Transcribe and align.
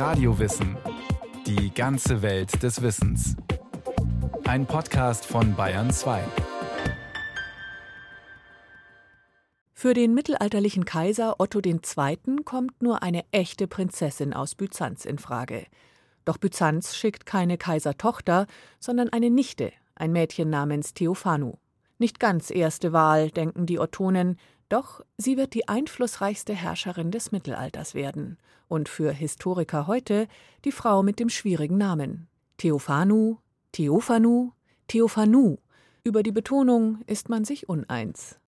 Radiowissen. 0.00 0.78
Die 1.46 1.74
ganze 1.74 2.22
Welt 2.22 2.62
des 2.62 2.80
Wissens. 2.80 3.36
Ein 4.44 4.64
Podcast 4.64 5.26
von 5.26 5.54
Bayern 5.54 5.90
2. 5.90 6.24
Für 9.74 9.92
den 9.92 10.14
mittelalterlichen 10.14 10.86
Kaiser 10.86 11.34
Otto 11.38 11.60
II. 11.60 12.36
kommt 12.46 12.80
nur 12.82 13.02
eine 13.02 13.26
echte 13.30 13.66
Prinzessin 13.66 14.32
aus 14.32 14.54
Byzanz 14.54 15.04
in 15.04 15.18
Frage. 15.18 15.66
Doch 16.24 16.38
Byzanz 16.38 16.96
schickt 16.96 17.26
keine 17.26 17.58
Kaisertochter, 17.58 18.46
sondern 18.78 19.10
eine 19.10 19.28
Nichte, 19.28 19.70
ein 19.96 20.12
Mädchen 20.12 20.48
namens 20.48 20.94
Theophanu. 20.94 21.56
Nicht 21.98 22.18
ganz 22.18 22.50
erste 22.50 22.94
Wahl, 22.94 23.30
denken 23.30 23.66
die 23.66 23.78
Ottonen, 23.78 24.38
doch 24.70 25.04
sie 25.18 25.36
wird 25.36 25.52
die 25.52 25.68
einflussreichste 25.68 26.54
Herrscherin 26.54 27.10
des 27.10 27.32
Mittelalters 27.32 27.94
werden 27.94 28.38
und 28.68 28.88
für 28.88 29.12
Historiker 29.12 29.86
heute 29.86 30.28
die 30.64 30.72
Frau 30.72 31.02
mit 31.02 31.18
dem 31.18 31.28
schwierigen 31.28 31.76
Namen. 31.76 32.28
Theophanu, 32.56 33.36
Theophanu, 33.72 34.52
Theophanu. 34.86 35.58
Über 36.04 36.22
die 36.22 36.32
Betonung 36.32 37.02
ist 37.06 37.28
man 37.28 37.44
sich 37.44 37.68
uneins. 37.68 38.38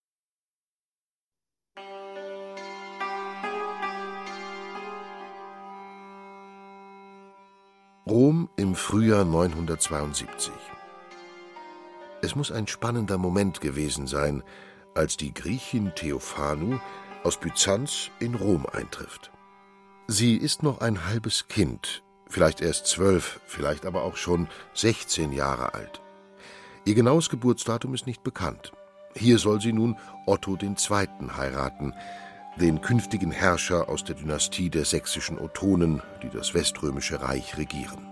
Rom 8.07 8.49
im 8.57 8.75
Frühjahr 8.75 9.25
972. 9.25 10.53
Es 12.21 12.37
muss 12.37 12.53
ein 12.53 12.69
spannender 12.69 13.19
Moment 13.19 13.61
gewesen 13.61 14.07
sein, 14.07 14.43
als 14.95 15.17
die 15.17 15.33
Griechin 15.33 15.93
Theophanu 15.95 16.79
aus 17.25 17.39
Byzanz 17.39 18.11
in 18.19 18.35
Rom 18.35 18.67
eintrifft. 18.67 19.31
Sie 20.09 20.37
ist 20.37 20.63
noch 20.63 20.81
ein 20.81 21.07
halbes 21.07 21.49
Kind, 21.49 22.03
vielleicht 22.29 22.61
erst 22.61 22.87
zwölf, 22.87 23.41
vielleicht 23.47 23.87
aber 23.87 24.03
auch 24.03 24.17
schon 24.17 24.49
16 24.75 25.33
Jahre 25.33 25.75
alt. 25.75 26.01
Ihr 26.85 26.95
genaues 26.95 27.31
Geburtsdatum 27.31 27.95
ist 27.95 28.07
nicht 28.07 28.23
bekannt. 28.23 28.73
Hier 29.15 29.39
soll 29.39 29.61
sie 29.61 29.73
nun 29.73 29.97
Otto 30.27 30.57
II. 30.61 30.77
heiraten, 31.37 31.95
den 32.61 32.81
künftigen 32.81 33.31
Herrscher 33.31 33.89
aus 33.89 34.05
der 34.05 34.17
Dynastie 34.17 34.69
der 34.69 34.85
sächsischen 34.85 35.39
Ottonen, 35.39 36.03
die 36.23 36.29
das 36.29 36.55
Weströmische 36.55 37.23
Reich 37.23 37.57
regieren. 37.57 38.07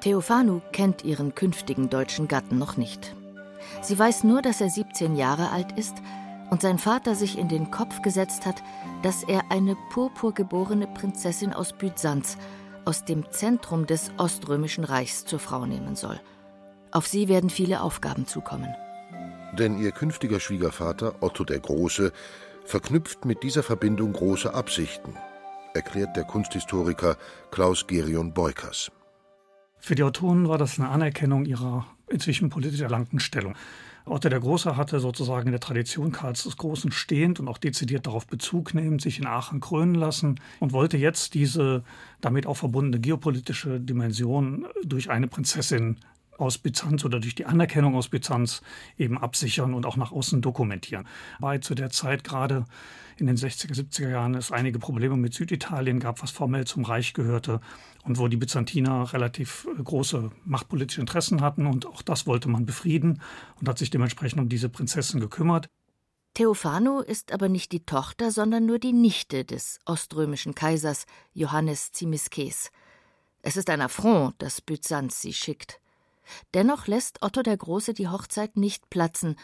Theophanu 0.00 0.60
kennt 0.72 1.02
ihren 1.04 1.34
künftigen 1.34 1.88
deutschen 1.88 2.28
Gatten 2.28 2.58
noch 2.58 2.76
nicht. 2.76 3.16
Sie 3.82 3.98
weiß 3.98 4.24
nur, 4.24 4.42
dass 4.42 4.60
er 4.60 4.70
17 4.70 5.16
Jahre 5.16 5.50
alt 5.50 5.72
ist 5.78 5.96
und 6.50 6.62
sein 6.62 6.78
Vater 6.78 7.14
sich 7.14 7.38
in 7.38 7.48
den 7.48 7.70
Kopf 7.70 8.02
gesetzt 8.02 8.46
hat, 8.46 8.62
dass 9.02 9.22
er 9.22 9.50
eine 9.50 9.76
purpurgeborene 9.90 10.86
Prinzessin 10.86 11.52
aus 11.52 11.72
Byzanz, 11.72 12.36
aus 12.84 13.04
dem 13.04 13.30
Zentrum 13.30 13.86
des 13.86 14.12
Oströmischen 14.18 14.84
Reichs, 14.84 15.24
zur 15.24 15.38
Frau 15.38 15.66
nehmen 15.66 15.96
soll. 15.96 16.20
Auf 16.90 17.06
sie 17.06 17.28
werden 17.28 17.50
viele 17.50 17.80
Aufgaben 17.80 18.26
zukommen. 18.26 18.74
Denn 19.58 19.78
ihr 19.78 19.92
künftiger 19.92 20.40
Schwiegervater, 20.40 21.16
Otto 21.20 21.44
der 21.44 21.60
Große, 21.60 22.12
verknüpft 22.64 23.24
mit 23.24 23.42
dieser 23.42 23.62
Verbindung 23.62 24.12
große 24.12 24.52
Absichten, 24.52 25.16
erklärt 25.74 26.16
der 26.16 26.24
Kunsthistoriker 26.24 27.16
Klaus 27.50 27.86
Gerion 27.86 28.32
Beukers. 28.32 28.90
Für 29.78 29.94
die 29.94 30.02
Autoren 30.02 30.48
war 30.48 30.56
das 30.56 30.78
eine 30.78 30.88
Anerkennung 30.88 31.44
ihrer 31.44 31.86
inzwischen 32.08 32.50
politisch 32.50 32.80
erlangten 32.80 33.20
Stellung. 33.20 33.54
Otto 34.06 34.28
der 34.28 34.40
Große 34.40 34.76
hatte 34.76 35.00
sozusagen 35.00 35.46
in 35.46 35.52
der 35.52 35.60
Tradition 35.60 36.12
Karls 36.12 36.44
des 36.44 36.58
Großen 36.58 36.92
stehend 36.92 37.40
und 37.40 37.48
auch 37.48 37.56
dezidiert 37.56 38.06
darauf 38.06 38.26
Bezug 38.26 38.74
nehmend 38.74 39.00
sich 39.00 39.18
in 39.18 39.26
Aachen 39.26 39.60
krönen 39.60 39.94
lassen 39.94 40.40
und 40.60 40.72
wollte 40.72 40.98
jetzt 40.98 41.32
diese 41.32 41.84
damit 42.20 42.46
auch 42.46 42.56
verbundene 42.56 43.00
geopolitische 43.00 43.80
Dimension 43.80 44.66
durch 44.84 45.08
eine 45.08 45.26
Prinzessin 45.26 45.96
aus 46.38 46.58
Byzanz 46.58 47.04
oder 47.04 47.20
durch 47.20 47.34
die 47.34 47.46
Anerkennung 47.46 47.94
aus 47.94 48.08
Byzanz 48.08 48.62
eben 48.98 49.18
absichern 49.18 49.74
und 49.74 49.86
auch 49.86 49.96
nach 49.96 50.12
außen 50.12 50.40
dokumentieren. 50.40 51.06
Weil 51.38 51.60
zu 51.60 51.74
der 51.74 51.90
Zeit 51.90 52.24
gerade 52.24 52.64
in 53.16 53.26
den 53.26 53.36
60er, 53.36 53.74
70er 53.74 54.08
Jahren 54.08 54.34
es 54.34 54.50
einige 54.50 54.78
Probleme 54.78 55.16
mit 55.16 55.34
Süditalien 55.34 56.00
gab, 56.00 56.22
was 56.22 56.30
formell 56.30 56.66
zum 56.66 56.84
Reich 56.84 57.14
gehörte 57.14 57.60
und 58.02 58.18
wo 58.18 58.28
die 58.28 58.36
Byzantiner 58.36 59.12
relativ 59.12 59.66
äh, 59.78 59.82
große 59.82 60.30
machtpolitische 60.44 61.00
Interessen 61.00 61.40
hatten 61.40 61.66
und 61.66 61.86
auch 61.86 62.02
das 62.02 62.26
wollte 62.26 62.48
man 62.48 62.66
befrieden 62.66 63.20
und 63.60 63.68
hat 63.68 63.78
sich 63.78 63.90
dementsprechend 63.90 64.40
um 64.40 64.48
diese 64.48 64.68
Prinzessin 64.68 65.20
gekümmert. 65.20 65.68
Theophano 66.34 67.00
ist 67.00 67.32
aber 67.32 67.48
nicht 67.48 67.70
die 67.70 67.86
Tochter, 67.86 68.32
sondern 68.32 68.66
nur 68.66 68.80
die 68.80 68.92
Nichte 68.92 69.44
des 69.44 69.78
oströmischen 69.86 70.56
Kaisers 70.56 71.06
Johannes 71.32 71.92
Zimiskes. 71.92 72.70
Es 73.42 73.56
ist 73.56 73.70
ein 73.70 73.80
Affront, 73.80 74.34
dass 74.38 74.60
Byzanz 74.60 75.20
sie 75.20 75.32
schickt. 75.32 75.80
Dennoch 76.54 76.86
lässt 76.86 77.22
Otto 77.22 77.42
der 77.42 77.56
Große 77.56 77.94
die 77.94 78.08
Hochzeit 78.08 78.56
nicht 78.56 78.90
platzen, 78.90 79.36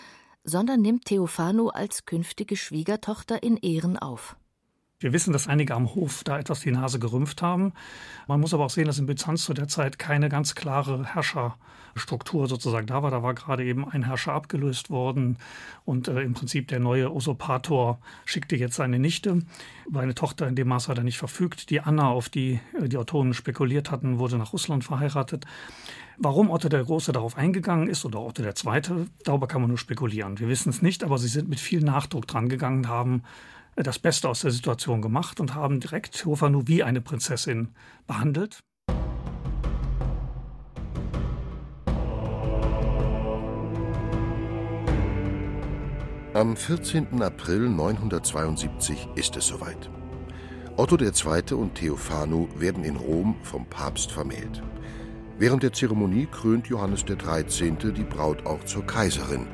sondern 0.45 0.81
nimmt 0.81 1.05
Theophano 1.07 1.69
als 1.69 2.07
künftige 2.07 2.57
Schwiegertochter 2.57 3.43
in 3.43 3.57
Ehren 3.57 3.99
auf. 3.99 4.37
Wir 5.03 5.15
wissen, 5.15 5.33
dass 5.33 5.49
einige 5.49 5.75
am 5.75 5.95
Hof 5.95 6.25
da 6.25 6.39
etwas 6.39 6.61
die 6.61 6.71
Nase 6.71 6.99
gerümpft 6.99 7.41
haben. 7.41 7.73
Man 8.29 8.39
muss 8.39 8.53
aber 8.53 8.67
auch 8.67 8.71
sehen, 8.71 8.85
dass 8.85 8.99
in 8.99 9.07
Byzanz 9.07 9.45
zu 9.45 9.55
der 9.55 9.67
Zeit 9.67 9.99
keine 9.99 10.29
ganz 10.29 10.55
klare 10.55 11.07
Herrscherstruktur 11.15 12.47
sozusagen 12.47 12.87
da 12.87 13.03
war. 13.03 13.11
Da 13.11 13.23
war 13.23 13.33
gerade 13.33 13.65
eben 13.65 13.89
ein 13.89 14.03
Herrscher 14.03 14.35
abgelöst 14.35 14.91
worden 14.91 15.39
und 15.87 16.09
äh, 16.09 16.21
im 16.21 16.35
Prinzip 16.35 16.69
der 16.69 16.81
neue 16.81 17.11
Usurpator 17.11 17.99
schickte 18.27 18.57
jetzt 18.57 18.75
seine 18.75 18.99
Nichte, 18.99 19.39
weil 19.89 20.03
eine 20.03 20.15
Tochter 20.15 20.47
in 20.47 20.55
dem 20.55 20.69
Maße 20.69 20.89
hat 20.89 20.99
er 20.99 21.05
nicht 21.05 21.17
verfügt. 21.17 21.71
Die 21.71 21.81
Anna, 21.81 22.11
auf 22.11 22.29
die 22.29 22.61
äh, 22.79 22.87
die 22.87 22.99
Autoren 22.99 23.33
spekuliert 23.33 23.91
hatten, 23.91 24.19
wurde 24.19 24.37
nach 24.37 24.53
Russland 24.53 24.85
verheiratet. 24.85 25.47
Warum 26.23 26.51
Otto 26.51 26.69
der 26.69 26.85
Große 26.85 27.13
darauf 27.13 27.39
eingegangen 27.39 27.89
ist 27.89 28.05
oder 28.05 28.21
Otto 28.21 28.43
der 28.43 28.55
Zweite, 28.55 29.07
darüber 29.25 29.47
kann 29.47 29.63
man 29.63 29.69
nur 29.69 29.79
spekulieren. 29.79 30.39
Wir 30.39 30.49
wissen 30.49 30.69
es 30.69 30.83
nicht, 30.83 31.03
aber 31.03 31.17
sie 31.17 31.29
sind 31.29 31.49
mit 31.49 31.59
viel 31.59 31.81
Nachdruck 31.81 32.27
dran 32.27 32.51
gegangen, 32.51 32.89
haben 32.89 33.23
das 33.75 33.99
Beste 33.99 34.29
aus 34.29 34.43
der 34.43 34.51
Situation 34.51 35.01
gemacht 35.01 35.41
und 35.41 35.55
haben 35.55 35.81
direkt 35.81 36.27
Hofanu 36.27 36.65
wie 36.67 36.83
eine 36.83 37.01
Prinzessin 37.01 37.69
behandelt. 38.07 38.59
Am 46.35 46.55
14. 46.55 47.23
April 47.23 47.71
972 47.71 49.09
ist 49.15 49.39
es 49.39 49.47
soweit. 49.47 49.89
Otto 50.77 50.99
II. 50.99 51.55
und 51.55 51.77
Theophanu 51.77 52.47
werden 52.57 52.85
in 52.85 52.97
Rom 52.97 53.37
vom 53.43 53.65
Papst 53.65 54.13
vermählt. 54.13 54.63
Während 55.41 55.65
der 55.65 55.73
Zeremonie 55.73 56.28
krönt 56.31 56.69
Johannes 56.69 57.05
XIII. 57.05 57.93
die 57.93 58.05
Braut 58.05 58.47
auch 58.47 58.62
zur 58.65 58.87
Kaiserin, 58.87 59.49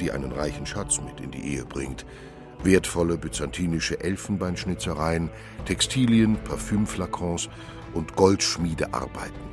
die 0.00 0.10
einen 0.10 0.32
reichen 0.32 0.66
Schatz 0.66 1.00
mit 1.00 1.20
in 1.20 1.30
die 1.30 1.54
Ehe 1.54 1.64
bringt– 1.64 2.04
wertvolle 2.64 3.18
byzantinische 3.18 4.00
Elfenbeinschnitzereien, 4.00 5.30
Textilien, 5.64 6.36
Parfümflakons 6.44 7.48
und 7.94 8.16
Goldschmiedearbeiten. 8.16 9.52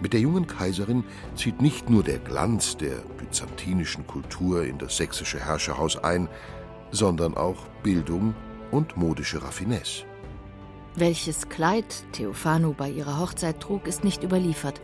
Mit 0.00 0.12
der 0.12 0.20
jungen 0.20 0.46
Kaiserin 0.46 1.04
zieht 1.36 1.62
nicht 1.62 1.88
nur 1.88 2.02
der 2.02 2.18
Glanz 2.18 2.76
der 2.76 2.96
byzantinischen 3.18 4.06
Kultur 4.06 4.64
in 4.64 4.76
das 4.76 4.98
sächsische 4.98 5.40
Herrscherhaus 5.40 5.96
ein, 5.96 6.28
sondern 6.90 7.36
auch 7.36 7.66
Bildung 7.82 8.34
und 8.70 8.96
modische 8.96 9.42
Raffinesse. 9.42 10.04
Welches 10.96 11.48
Kleid 11.48 12.04
Theophanu 12.12 12.72
bei 12.72 12.90
ihrer 12.90 13.18
Hochzeit 13.18 13.60
trug, 13.60 13.86
ist 13.86 14.02
nicht 14.02 14.22
überliefert. 14.22 14.80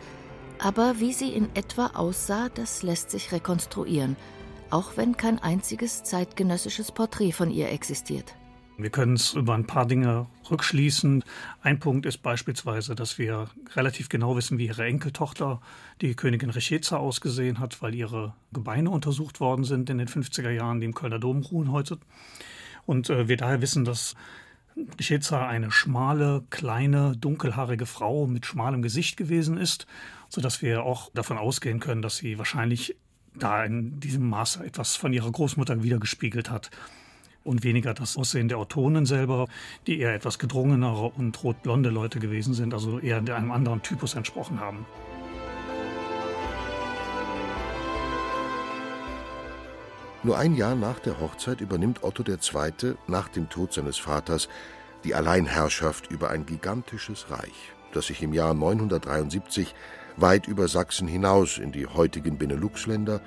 Aber 0.59 0.99
wie 0.99 1.11
sie 1.11 1.29
in 1.29 1.53
etwa 1.55 1.87
aussah, 1.95 2.49
das 2.49 2.83
lässt 2.83 3.11
sich 3.11 3.31
rekonstruieren– 3.31 4.15
auch 4.73 4.97
wenn 4.97 5.15
kein 5.15 5.37
einziges 5.37 6.01
zeitgenössisches 6.01 6.91
Porträt 6.91 7.31
von 7.31 7.51
ihr 7.51 7.71
existiert. 7.71 8.35
Wir 8.75 8.89
können 8.89 9.13
es 9.13 9.35
über 9.35 9.53
ein 9.53 9.67
paar 9.67 9.85
Dinge 9.85 10.25
rückschließen. 10.49 11.23
Ein 11.61 11.79
Punkt 11.79 12.07
ist 12.07 12.23
beispielsweise, 12.23 12.95
dass 12.95 13.19
wir 13.19 13.49
relativ 13.75 14.09
genau 14.09 14.35
wissen, 14.35 14.57
wie 14.57 14.65
ihre 14.65 14.83
Enkeltochter, 14.85 15.61
die 16.01 16.15
Königin 16.15 16.49
Receza, 16.49 16.97
ausgesehen 16.97 17.59
hat, 17.59 17.83
weil 17.83 17.93
ihre 17.93 18.33
Gebeine 18.51 18.89
untersucht 18.89 19.39
worden 19.39 19.63
sind 19.63 19.91
in 19.91 19.99
den 19.99 20.07
50er 20.07 20.49
Jahren, 20.49 20.79
die 20.79 20.87
im 20.87 20.95
Kölner 20.95 21.19
Dom 21.19 21.43
ruhen 21.43 21.71
heute. 21.71 21.99
Und 22.87 23.11
äh, 23.11 23.27
wir 23.27 23.37
daher 23.37 23.61
wissen, 23.61 23.85
dass 23.85 24.15
Receza 24.75 25.47
eine 25.47 25.71
schmale, 25.71 26.43
kleine, 26.49 27.15
dunkelhaarige 27.17 27.85
Frau 27.85 28.27
mit 28.27 28.45
schmalem 28.45 28.81
Gesicht 28.81 29.17
gewesen 29.17 29.57
ist, 29.57 29.85
sodass 30.29 30.61
wir 30.61 30.83
auch 30.83 31.11
davon 31.13 31.37
ausgehen 31.37 31.79
können, 31.79 32.01
dass 32.01 32.17
sie 32.17 32.37
wahrscheinlich 32.37 32.95
da 33.35 33.63
in 33.63 33.99
diesem 33.99 34.27
Maße 34.29 34.63
etwas 34.65 34.95
von 34.95 35.13
ihrer 35.13 35.31
Großmutter 35.31 35.83
wiedergespiegelt 35.83 36.49
hat 36.49 36.69
und 37.43 37.63
weniger 37.63 37.93
das 37.93 38.17
Aussehen 38.17 38.47
der 38.47 38.57
Autoren 38.57 39.05
selber, 39.05 39.47
die 39.87 39.99
eher 39.99 40.13
etwas 40.13 40.39
gedrungenere 40.39 41.09
und 41.09 41.43
rotblonde 41.43 41.89
Leute 41.89 42.19
gewesen 42.19 42.53
sind, 42.53 42.73
also 42.73 42.99
eher 42.99 43.17
einem 43.17 43.51
anderen 43.51 43.81
Typus 43.81 44.15
entsprochen 44.15 44.59
haben. 44.59 44.85
Nur 50.25 50.37
ein 50.37 50.55
Jahr 50.55 50.75
nach 50.75 50.99
der 50.99 51.19
Hochzeit 51.19 51.59
übernimmt 51.59 52.03
Otto 52.03 52.23
II. 52.25 52.95
nach 53.07 53.27
dem 53.27 53.49
Tod 53.49 53.73
seines 53.73 53.97
Vaters 53.97 54.47
die 55.03 55.15
Alleinherrschaft 55.15 56.09
über 56.09 56.29
ein 56.29 56.45
gigantisches 56.45 57.29
Reich, 57.29 57.73
das 57.91 58.07
sich 58.07 58.23
im 58.23 58.33
Jahr 58.33 58.53
973 58.53 59.75
weit 60.15 60.47
über 60.47 60.69
Sachsen 60.69 61.09
hinaus 61.09 61.57
in 61.57 61.73
die 61.73 61.87
heutigen 61.87 62.37
Benelux-Länder, 62.37 63.19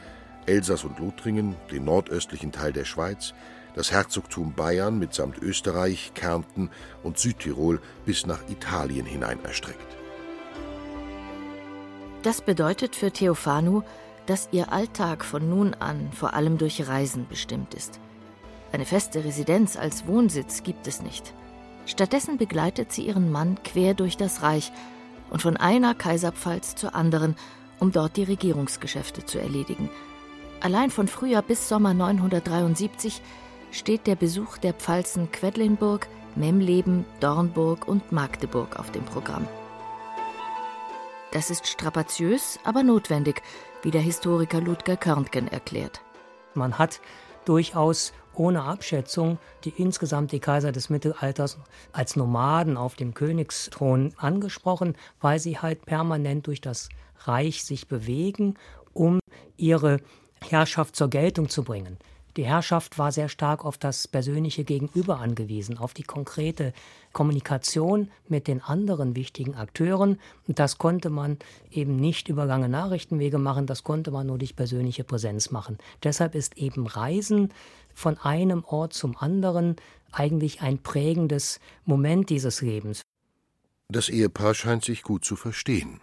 Elsass 0.46 0.84
und 0.84 0.98
Lothringen, 0.98 1.54
den 1.70 1.84
nordöstlichen 1.84 2.50
Teil 2.50 2.72
der 2.72 2.86
Schweiz, 2.86 3.34
das 3.74 3.92
Herzogtum 3.92 4.54
Bayern 4.54 4.98
mitsamt 4.98 5.36
Österreich, 5.36 6.12
Kärnten 6.14 6.70
und 7.02 7.18
Südtirol 7.18 7.78
bis 8.06 8.24
nach 8.24 8.48
Italien 8.48 9.04
hinein 9.04 9.44
erstreckt. 9.44 9.96
Das 12.22 12.40
bedeutet 12.40 12.96
für 12.96 13.10
Theophanu, 13.10 13.82
dass 14.26 14.48
ihr 14.52 14.72
Alltag 14.72 15.24
von 15.24 15.48
nun 15.48 15.74
an 15.74 16.10
vor 16.12 16.34
allem 16.34 16.58
durch 16.58 16.86
Reisen 16.86 17.26
bestimmt 17.28 17.74
ist. 17.74 18.00
Eine 18.72 18.84
feste 18.84 19.24
Residenz 19.24 19.76
als 19.76 20.06
Wohnsitz 20.06 20.62
gibt 20.62 20.86
es 20.86 21.00
nicht. 21.00 21.32
Stattdessen 21.86 22.36
begleitet 22.36 22.92
sie 22.92 23.06
ihren 23.06 23.30
Mann 23.30 23.58
quer 23.62 23.94
durch 23.94 24.16
das 24.16 24.42
Reich 24.42 24.72
und 25.30 25.42
von 25.42 25.56
einer 25.56 25.94
Kaiserpfalz 25.94 26.74
zur 26.74 26.94
anderen, 26.94 27.36
um 27.78 27.92
dort 27.92 28.16
die 28.16 28.24
Regierungsgeschäfte 28.24 29.24
zu 29.24 29.38
erledigen. 29.38 29.88
Allein 30.60 30.90
von 30.90 31.06
Frühjahr 31.06 31.42
bis 31.42 31.68
Sommer 31.68 31.94
973 31.94 33.22
steht 33.70 34.06
der 34.06 34.16
Besuch 34.16 34.58
der 34.58 34.72
Pfalzen 34.72 35.30
Quedlinburg, 35.30 36.08
Memleben, 36.34 37.04
Dornburg 37.20 37.86
und 37.86 38.12
Magdeburg 38.12 38.78
auf 38.78 38.90
dem 38.90 39.04
Programm. 39.04 39.46
Das 41.32 41.50
ist 41.50 41.66
strapaziös, 41.66 42.58
aber 42.64 42.82
notwendig, 42.82 43.42
wie 43.82 43.90
der 43.90 44.00
Historiker 44.00 44.60
Ludger 44.60 44.96
Körntgen 44.96 45.48
erklärt. 45.48 46.00
Man 46.54 46.78
hat 46.78 47.00
durchaus 47.44 48.12
ohne 48.34 48.62
Abschätzung 48.62 49.38
die 49.64 49.72
insgesamt 49.76 50.32
die 50.32 50.40
Kaiser 50.40 50.72
des 50.72 50.90
Mittelalters 50.90 51.58
als 51.92 52.16
Nomaden 52.16 52.76
auf 52.76 52.94
dem 52.94 53.14
Königsthron 53.14 54.12
angesprochen, 54.16 54.96
weil 55.20 55.38
sie 55.38 55.58
halt 55.58 55.86
permanent 55.86 56.46
durch 56.46 56.60
das 56.60 56.88
Reich 57.24 57.64
sich 57.64 57.88
bewegen, 57.88 58.54
um 58.92 59.20
ihre 59.56 59.98
Herrschaft 60.42 60.96
zur 60.96 61.08
Geltung 61.08 61.48
zu 61.48 61.64
bringen. 61.64 61.98
Die 62.36 62.44
Herrschaft 62.44 62.98
war 62.98 63.12
sehr 63.12 63.30
stark 63.30 63.64
auf 63.64 63.78
das 63.78 64.06
persönliche 64.06 64.62
Gegenüber 64.64 65.20
angewiesen, 65.20 65.78
auf 65.78 65.94
die 65.94 66.02
konkrete 66.02 66.74
Kommunikation 67.12 68.10
mit 68.28 68.46
den 68.46 68.62
anderen 68.62 69.16
wichtigen 69.16 69.54
Akteuren. 69.54 70.20
Und 70.46 70.58
das 70.58 70.76
konnte 70.76 71.08
man 71.08 71.38
eben 71.70 71.96
nicht 71.96 72.28
über 72.28 72.44
lange 72.44 72.68
Nachrichtenwege 72.68 73.38
machen, 73.38 73.66
das 73.66 73.84
konnte 73.84 74.10
man 74.10 74.26
nur 74.26 74.36
durch 74.36 74.54
persönliche 74.54 75.02
Präsenz 75.02 75.50
machen. 75.50 75.78
Deshalb 76.02 76.34
ist 76.34 76.58
eben 76.58 76.86
Reisen 76.86 77.54
von 77.94 78.18
einem 78.18 78.64
Ort 78.64 78.92
zum 78.92 79.16
anderen 79.16 79.76
eigentlich 80.12 80.60
ein 80.60 80.78
prägendes 80.78 81.58
Moment 81.86 82.28
dieses 82.28 82.60
Lebens. 82.60 83.00
Das 83.88 84.10
Ehepaar 84.10 84.52
scheint 84.54 84.84
sich 84.84 85.02
gut 85.02 85.24
zu 85.24 85.36
verstehen. 85.36 86.00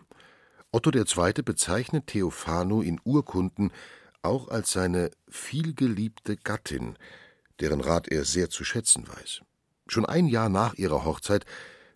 Otto 0.71 0.89
II. 0.89 1.33
bezeichnet 1.43 2.07
Theophano 2.07 2.81
in 2.81 2.99
Urkunden 3.03 3.71
auch 4.23 4.47
als 4.47 4.71
seine 4.71 5.11
vielgeliebte 5.29 6.37
Gattin, 6.37 6.97
deren 7.59 7.81
Rat 7.81 8.07
er 8.07 8.25
sehr 8.25 8.49
zu 8.49 8.63
schätzen 8.63 9.07
weiß. 9.07 9.41
Schon 9.87 10.05
ein 10.05 10.27
Jahr 10.27 10.49
nach 10.49 10.73
ihrer 10.75 11.05
Hochzeit 11.05 11.45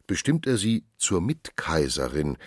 bestimmt 0.06 0.46
er 0.46 0.58
sie 0.58 0.86
zur 0.98 1.22
Mitkaiserin, 1.22 2.38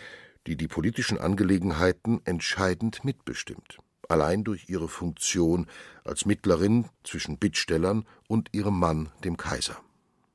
die 0.47 0.57
die 0.57 0.69
politischen 0.69 1.19
Angelegenheiten 1.19 2.21
entscheidend 2.25 3.05
mitbestimmt, 3.05 3.79
allein 4.09 4.45
durch 4.45 4.69
ihre 4.69 4.89
Funktion 4.89 5.67
als 6.05 6.25
Mittlerin 6.25 6.89
zwischen 7.05 7.39
Bittstellern 7.39 8.07
und 8.29 8.49
ihrem 8.53 8.79
Mann, 8.79 9.11
dem 9.25 9.37
Kaiser. 9.37 9.81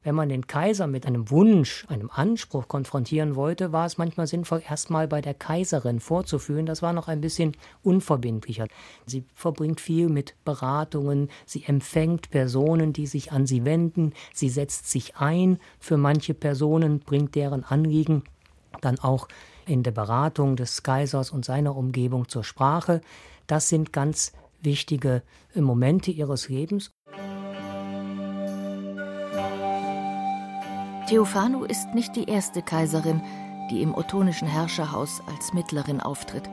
Wenn 0.06 0.14
man 0.14 0.30
den 0.30 0.46
Kaiser 0.46 0.86
mit 0.86 1.08
einem 1.08 1.32
Wunsch, 1.32 1.84
einem 1.90 2.12
Anspruch 2.14 2.68
konfrontieren 2.68 3.36
wollte, 3.36 3.72
war 3.72 3.88
es 3.88 3.98
manchmal 3.98 4.28
sinnvoll, 4.28 4.62
erstmal 4.70 5.08
bei 5.08 5.20
der 5.20 5.34
Kaiserin 5.34 6.00
vorzuführen. 6.00 6.68
Das 6.68 6.84
war 6.84 6.94
noch 6.94 7.08
ein 7.08 7.22
bisschen 7.22 7.54
unverbindlicher. 7.82 8.68
Sie 9.08 9.26
verbringt 9.34 9.82
viel 9.82 10.10
mit 10.10 10.36
Beratungen, 10.46 11.30
sie 11.48 11.64
empfängt 11.64 12.30
Personen, 12.30 12.94
die 12.94 13.08
sich 13.08 13.32
an 13.32 13.48
sie 13.48 13.66
wenden, 13.66 14.14
sie 14.32 14.50
setzt 14.50 14.92
sich 14.92 15.16
ein 15.18 15.58
für 15.80 15.98
manche 15.98 16.36
Personen, 16.36 17.00
bringt 17.00 17.34
deren 17.34 17.64
Anliegen 17.64 18.22
dann 18.82 19.00
auch 19.00 19.28
in 19.66 19.82
der 19.82 19.90
Beratung 19.90 20.56
des 20.56 20.84
Kaisers 20.84 21.32
und 21.32 21.46
seiner 21.46 21.76
Umgebung 21.76 22.30
zur 22.30 22.44
Sprache. 22.44 23.02
Das 23.48 23.70
sind 23.70 23.92
ganz 23.92 24.34
wichtige 24.62 25.24
Momente 25.56 26.12
ihres 26.12 26.48
Lebens. 26.48 26.95
Theophanu 31.08 31.66
ist 31.66 31.94
nicht 31.94 32.16
die 32.16 32.28
erste 32.28 32.64
Kaiserin, 32.64 33.22
die 33.70 33.84
im 33.84 33.94
ottonischen 33.94 34.48
Herrscherhaus 34.48 35.22
als 35.28 35.54
Mittlerin 35.54 36.00
auftritt. 36.00 36.50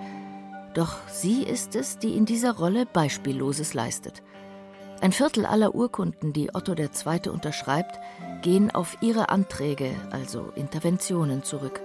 Doch 0.74 0.96
sie 1.08 1.42
ist 1.42 1.74
es, 1.74 1.98
die 1.98 2.16
in 2.16 2.26
dieser 2.26 2.56
Rolle 2.56 2.84
Beispielloses 2.84 3.72
leistet. 3.72 4.22
Ein 5.00 5.12
Viertel 5.12 5.46
aller 5.46 5.74
Urkunden, 5.74 6.34
die 6.34 6.54
Otto 6.54 6.74
II. 6.74 7.30
unterschreibt, 7.30 7.98
gehen 8.42 8.70
auf 8.70 8.98
ihre 9.00 9.30
Anträge, 9.30 9.90
also 10.10 10.52
Interventionen, 10.54 11.42
zurück. 11.42 11.80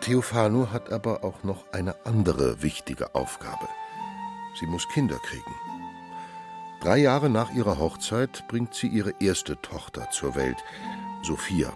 Theophanu 0.00 0.68
hat 0.72 0.92
aber 0.92 1.24
auch 1.24 1.42
noch 1.42 1.64
eine 1.72 1.94
andere 2.04 2.62
wichtige 2.62 3.14
Aufgabe. 3.14 3.68
Sie 4.58 4.66
muss 4.66 4.88
Kinder 4.88 5.18
kriegen. 5.18 5.79
Drei 6.80 6.96
Jahre 6.96 7.28
nach 7.28 7.50
ihrer 7.50 7.78
Hochzeit 7.78 8.44
bringt 8.48 8.74
sie 8.74 8.86
ihre 8.86 9.12
erste 9.20 9.60
Tochter 9.60 10.08
zur 10.10 10.34
Welt, 10.34 10.56
Sophia. 11.22 11.74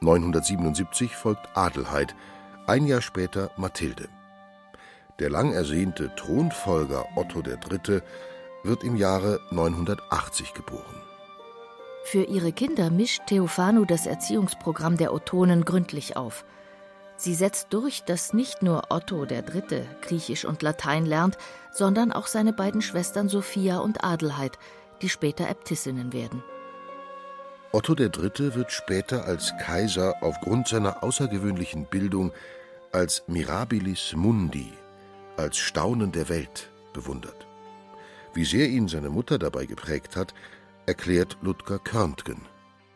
977 0.00 1.14
folgt 1.14 1.46
Adelheid, 1.54 2.14
ein 2.66 2.86
Jahr 2.86 3.02
später 3.02 3.50
Mathilde. 3.58 4.08
Der 5.18 5.28
lang 5.28 5.52
ersehnte 5.52 6.10
Thronfolger 6.16 7.04
Otto 7.16 7.42
III. 7.42 8.00
wird 8.64 8.82
im 8.82 8.96
Jahre 8.96 9.40
980 9.50 10.54
geboren. 10.54 11.02
Für 12.04 12.22
ihre 12.22 12.52
Kinder 12.52 12.90
mischt 12.90 13.26
Theophanu 13.26 13.84
das 13.84 14.06
Erziehungsprogramm 14.06 14.96
der 14.96 15.12
Ottonen 15.12 15.66
gründlich 15.66 16.16
auf. 16.16 16.46
Sie 17.16 17.34
setzt 17.34 17.68
durch, 17.72 18.04
dass 18.04 18.34
nicht 18.34 18.62
nur 18.62 18.84
Otto 18.90 19.24
III. 19.24 19.86
Griechisch 20.02 20.44
und 20.44 20.62
Latein 20.62 21.06
lernt, 21.06 21.38
sondern 21.72 22.12
auch 22.12 22.26
seine 22.26 22.52
beiden 22.52 22.82
Schwestern 22.82 23.28
Sophia 23.28 23.78
und 23.78 24.04
Adelheid, 24.04 24.58
die 25.02 25.08
später 25.08 25.48
Äbtissinnen 25.48 26.12
werden. 26.12 26.42
Otto 27.72 27.94
III. 27.94 28.54
wird 28.54 28.70
später 28.70 29.24
als 29.24 29.52
Kaiser 29.60 30.14
aufgrund 30.22 30.68
seiner 30.68 31.02
außergewöhnlichen 31.02 31.86
Bildung 31.86 32.32
als 32.92 33.22
Mirabilis 33.26 34.14
Mundi, 34.14 34.72
als 35.36 35.58
Staunen 35.58 36.12
der 36.12 36.28
Welt, 36.28 36.70
bewundert. 36.92 37.46
Wie 38.32 38.44
sehr 38.44 38.68
ihn 38.68 38.88
seine 38.88 39.10
Mutter 39.10 39.38
dabei 39.38 39.66
geprägt 39.66 40.16
hat, 40.16 40.34
erklärt 40.86 41.36
Ludger 41.42 41.78
Körntgen. 41.78 42.42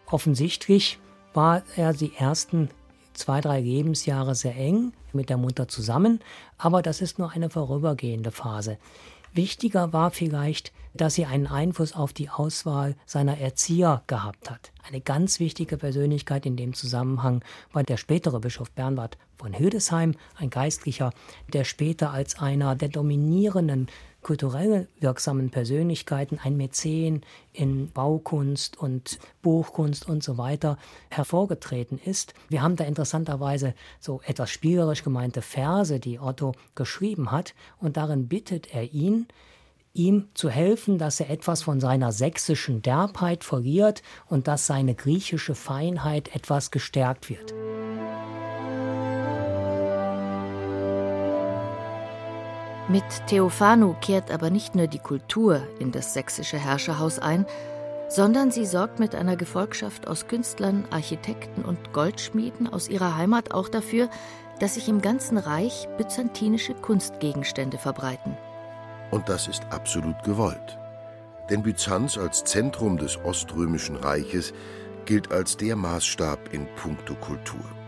Offensichtlich 0.06 0.98
war 1.34 1.62
er 1.76 1.92
die 1.92 2.14
ersten 2.16 2.70
zwei, 3.20 3.40
drei 3.40 3.60
Lebensjahre 3.60 4.34
sehr 4.34 4.56
eng 4.56 4.92
mit 5.12 5.28
der 5.28 5.36
Mutter 5.36 5.68
zusammen, 5.68 6.20
aber 6.58 6.82
das 6.82 7.00
ist 7.00 7.18
nur 7.18 7.30
eine 7.30 7.50
vorübergehende 7.50 8.30
Phase. 8.30 8.78
Wichtiger 9.32 9.92
war 9.92 10.10
vielleicht, 10.10 10.72
dass 10.94 11.14
sie 11.14 11.26
einen 11.26 11.46
Einfluss 11.46 11.94
auf 11.94 12.12
die 12.12 12.30
Auswahl 12.30 12.96
seiner 13.06 13.38
Erzieher 13.38 14.02
gehabt 14.08 14.50
hat. 14.50 14.72
Eine 14.88 15.00
ganz 15.00 15.38
wichtige 15.38 15.76
Persönlichkeit 15.76 16.46
in 16.46 16.56
dem 16.56 16.74
Zusammenhang 16.74 17.44
war 17.72 17.84
der 17.84 17.96
spätere 17.96 18.40
Bischof 18.40 18.72
Bernhard 18.72 19.16
von 19.38 19.52
Hildesheim, 19.52 20.14
ein 20.36 20.50
Geistlicher, 20.50 21.12
der 21.52 21.64
später 21.64 22.10
als 22.10 22.38
einer 22.40 22.74
der 22.74 22.88
dominierenden 22.88 23.86
kulturell 24.22 24.88
wirksamen 24.98 25.50
Persönlichkeiten, 25.50 26.38
ein 26.42 26.56
Mäzen 26.56 27.22
in 27.52 27.90
Baukunst 27.90 28.78
und 28.78 29.18
Buchkunst 29.42 30.08
und 30.08 30.22
so 30.22 30.38
weiter 30.38 30.78
hervorgetreten 31.10 31.98
ist. 31.98 32.34
Wir 32.48 32.62
haben 32.62 32.76
da 32.76 32.84
interessanterweise 32.84 33.74
so 33.98 34.20
etwas 34.24 34.50
spielerisch 34.50 35.02
gemeinte 35.02 35.42
Verse, 35.42 35.98
die 36.00 36.18
Otto 36.18 36.52
geschrieben 36.74 37.30
hat, 37.30 37.54
und 37.78 37.96
darin 37.96 38.28
bittet 38.28 38.74
er 38.74 38.92
ihn, 38.92 39.26
ihm 39.92 40.28
zu 40.34 40.50
helfen, 40.50 40.98
dass 40.98 41.20
er 41.20 41.30
etwas 41.30 41.62
von 41.62 41.80
seiner 41.80 42.12
sächsischen 42.12 42.82
Derbheit 42.82 43.44
verliert 43.44 44.02
und 44.26 44.46
dass 44.46 44.66
seine 44.66 44.94
griechische 44.94 45.54
Feinheit 45.54 46.34
etwas 46.34 46.70
gestärkt 46.70 47.28
wird. 47.28 47.54
Mit 52.90 53.04
Theophanu 53.28 53.94
kehrt 54.00 54.32
aber 54.32 54.50
nicht 54.50 54.74
nur 54.74 54.88
die 54.88 54.98
Kultur 54.98 55.62
in 55.78 55.92
das 55.92 56.12
sächsische 56.12 56.58
Herrscherhaus 56.58 57.20
ein, 57.20 57.46
sondern 58.08 58.50
sie 58.50 58.66
sorgt 58.66 58.98
mit 58.98 59.14
einer 59.14 59.36
Gefolgschaft 59.36 60.08
aus 60.08 60.26
Künstlern, 60.26 60.84
Architekten 60.90 61.64
und 61.64 61.92
Goldschmieden 61.92 62.66
aus 62.66 62.88
ihrer 62.88 63.16
Heimat 63.16 63.52
auch 63.54 63.68
dafür, 63.68 64.10
dass 64.58 64.74
sich 64.74 64.88
im 64.88 65.00
ganzen 65.00 65.38
Reich 65.38 65.86
byzantinische 65.98 66.74
Kunstgegenstände 66.74 67.78
verbreiten. 67.78 68.36
Und 69.12 69.28
das 69.28 69.46
ist 69.46 69.62
absolut 69.70 70.20
gewollt. 70.24 70.76
Denn 71.48 71.62
Byzanz 71.62 72.18
als 72.18 72.42
Zentrum 72.42 72.98
des 72.98 73.18
Oströmischen 73.24 73.94
Reiches 73.94 74.52
gilt 75.04 75.30
als 75.30 75.56
der 75.56 75.76
Maßstab 75.76 76.52
in 76.52 76.66
puncto 76.74 77.14
Kultur. 77.14 77.79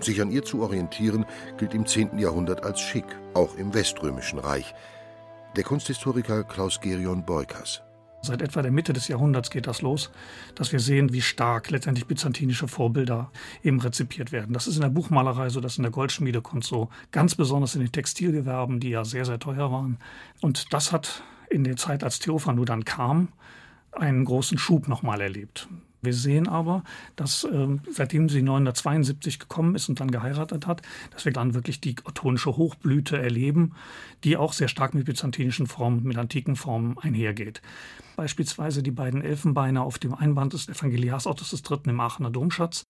Sich 0.00 0.20
an 0.20 0.30
ihr 0.30 0.44
zu 0.44 0.62
orientieren, 0.62 1.24
gilt 1.56 1.74
im 1.74 1.86
10. 1.86 2.18
Jahrhundert 2.18 2.64
als 2.64 2.80
schick, 2.80 3.06
auch 3.34 3.56
im 3.56 3.74
Weströmischen 3.74 4.38
Reich. 4.38 4.74
Der 5.56 5.64
Kunsthistoriker 5.64 6.44
Klaus 6.44 6.80
Gerion 6.80 7.24
Beukers. 7.24 7.82
Seit 8.20 8.42
etwa 8.42 8.62
der 8.62 8.72
Mitte 8.72 8.92
des 8.92 9.08
Jahrhunderts 9.08 9.50
geht 9.50 9.66
das 9.66 9.80
los, 9.80 10.10
dass 10.54 10.72
wir 10.72 10.80
sehen, 10.80 11.12
wie 11.12 11.20
stark 11.20 11.70
letztendlich 11.70 12.06
byzantinische 12.06 12.66
Vorbilder 12.66 13.30
eben 13.62 13.80
rezipiert 13.80 14.32
werden. 14.32 14.52
Das 14.52 14.66
ist 14.66 14.74
in 14.74 14.82
der 14.82 14.88
Buchmalerei 14.88 15.48
so, 15.50 15.60
das 15.60 15.72
ist 15.72 15.78
in 15.78 15.84
der 15.84 15.92
Goldschmiedekunst 15.92 16.68
so, 16.68 16.88
ganz 17.12 17.36
besonders 17.36 17.74
in 17.74 17.80
den 17.80 17.92
Textilgewerben, 17.92 18.80
die 18.80 18.90
ja 18.90 19.04
sehr, 19.04 19.24
sehr 19.24 19.38
teuer 19.38 19.70
waren. 19.70 19.98
Und 20.40 20.72
das 20.72 20.92
hat 20.92 21.22
in 21.48 21.64
der 21.64 21.76
Zeit, 21.76 22.02
als 22.02 22.18
Theophanu 22.18 22.64
dann 22.64 22.84
kam, 22.84 23.28
einen 23.92 24.24
großen 24.24 24.58
Schub 24.58 24.88
nochmal 24.88 25.20
erlebt. 25.20 25.68
Wir 26.00 26.14
sehen 26.14 26.48
aber, 26.48 26.84
dass 27.16 27.44
ähm, 27.44 27.80
seitdem 27.90 28.28
sie 28.28 28.42
972 28.42 29.38
gekommen 29.38 29.74
ist 29.74 29.88
und 29.88 30.00
dann 30.00 30.10
geheiratet 30.10 30.66
hat, 30.66 30.82
dass 31.10 31.24
wir 31.24 31.32
dann 31.32 31.54
wirklich 31.54 31.80
die 31.80 31.96
ottonische 32.04 32.56
Hochblüte 32.56 33.18
erleben, 33.18 33.74
die 34.24 34.36
auch 34.36 34.52
sehr 34.52 34.68
stark 34.68 34.94
mit 34.94 35.06
byzantinischen 35.06 35.66
Formen, 35.66 36.04
mit 36.04 36.16
antiken 36.16 36.56
Formen 36.56 36.98
einhergeht. 36.98 37.62
Beispielsweise 38.16 38.82
die 38.82 38.90
beiden 38.90 39.22
Elfenbeine 39.22 39.82
auf 39.82 39.98
dem 39.98 40.14
Einband 40.14 40.52
des 40.52 40.68
Evangeliars 40.68 41.26
Ottos 41.26 41.52
III. 41.52 41.78
im 41.84 42.00
Aachener 42.00 42.30
Domschatz. 42.30 42.84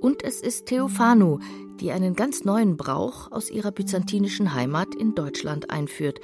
Und 0.00 0.22
es 0.22 0.40
ist 0.40 0.66
Theophanu, 0.66 1.38
die 1.80 1.92
einen 1.92 2.14
ganz 2.14 2.44
neuen 2.44 2.76
Brauch 2.76 3.32
aus 3.32 3.50
ihrer 3.50 3.72
byzantinischen 3.72 4.54
Heimat 4.54 4.94
in 4.94 5.14
Deutschland 5.14 5.70
einführt. 5.70 6.20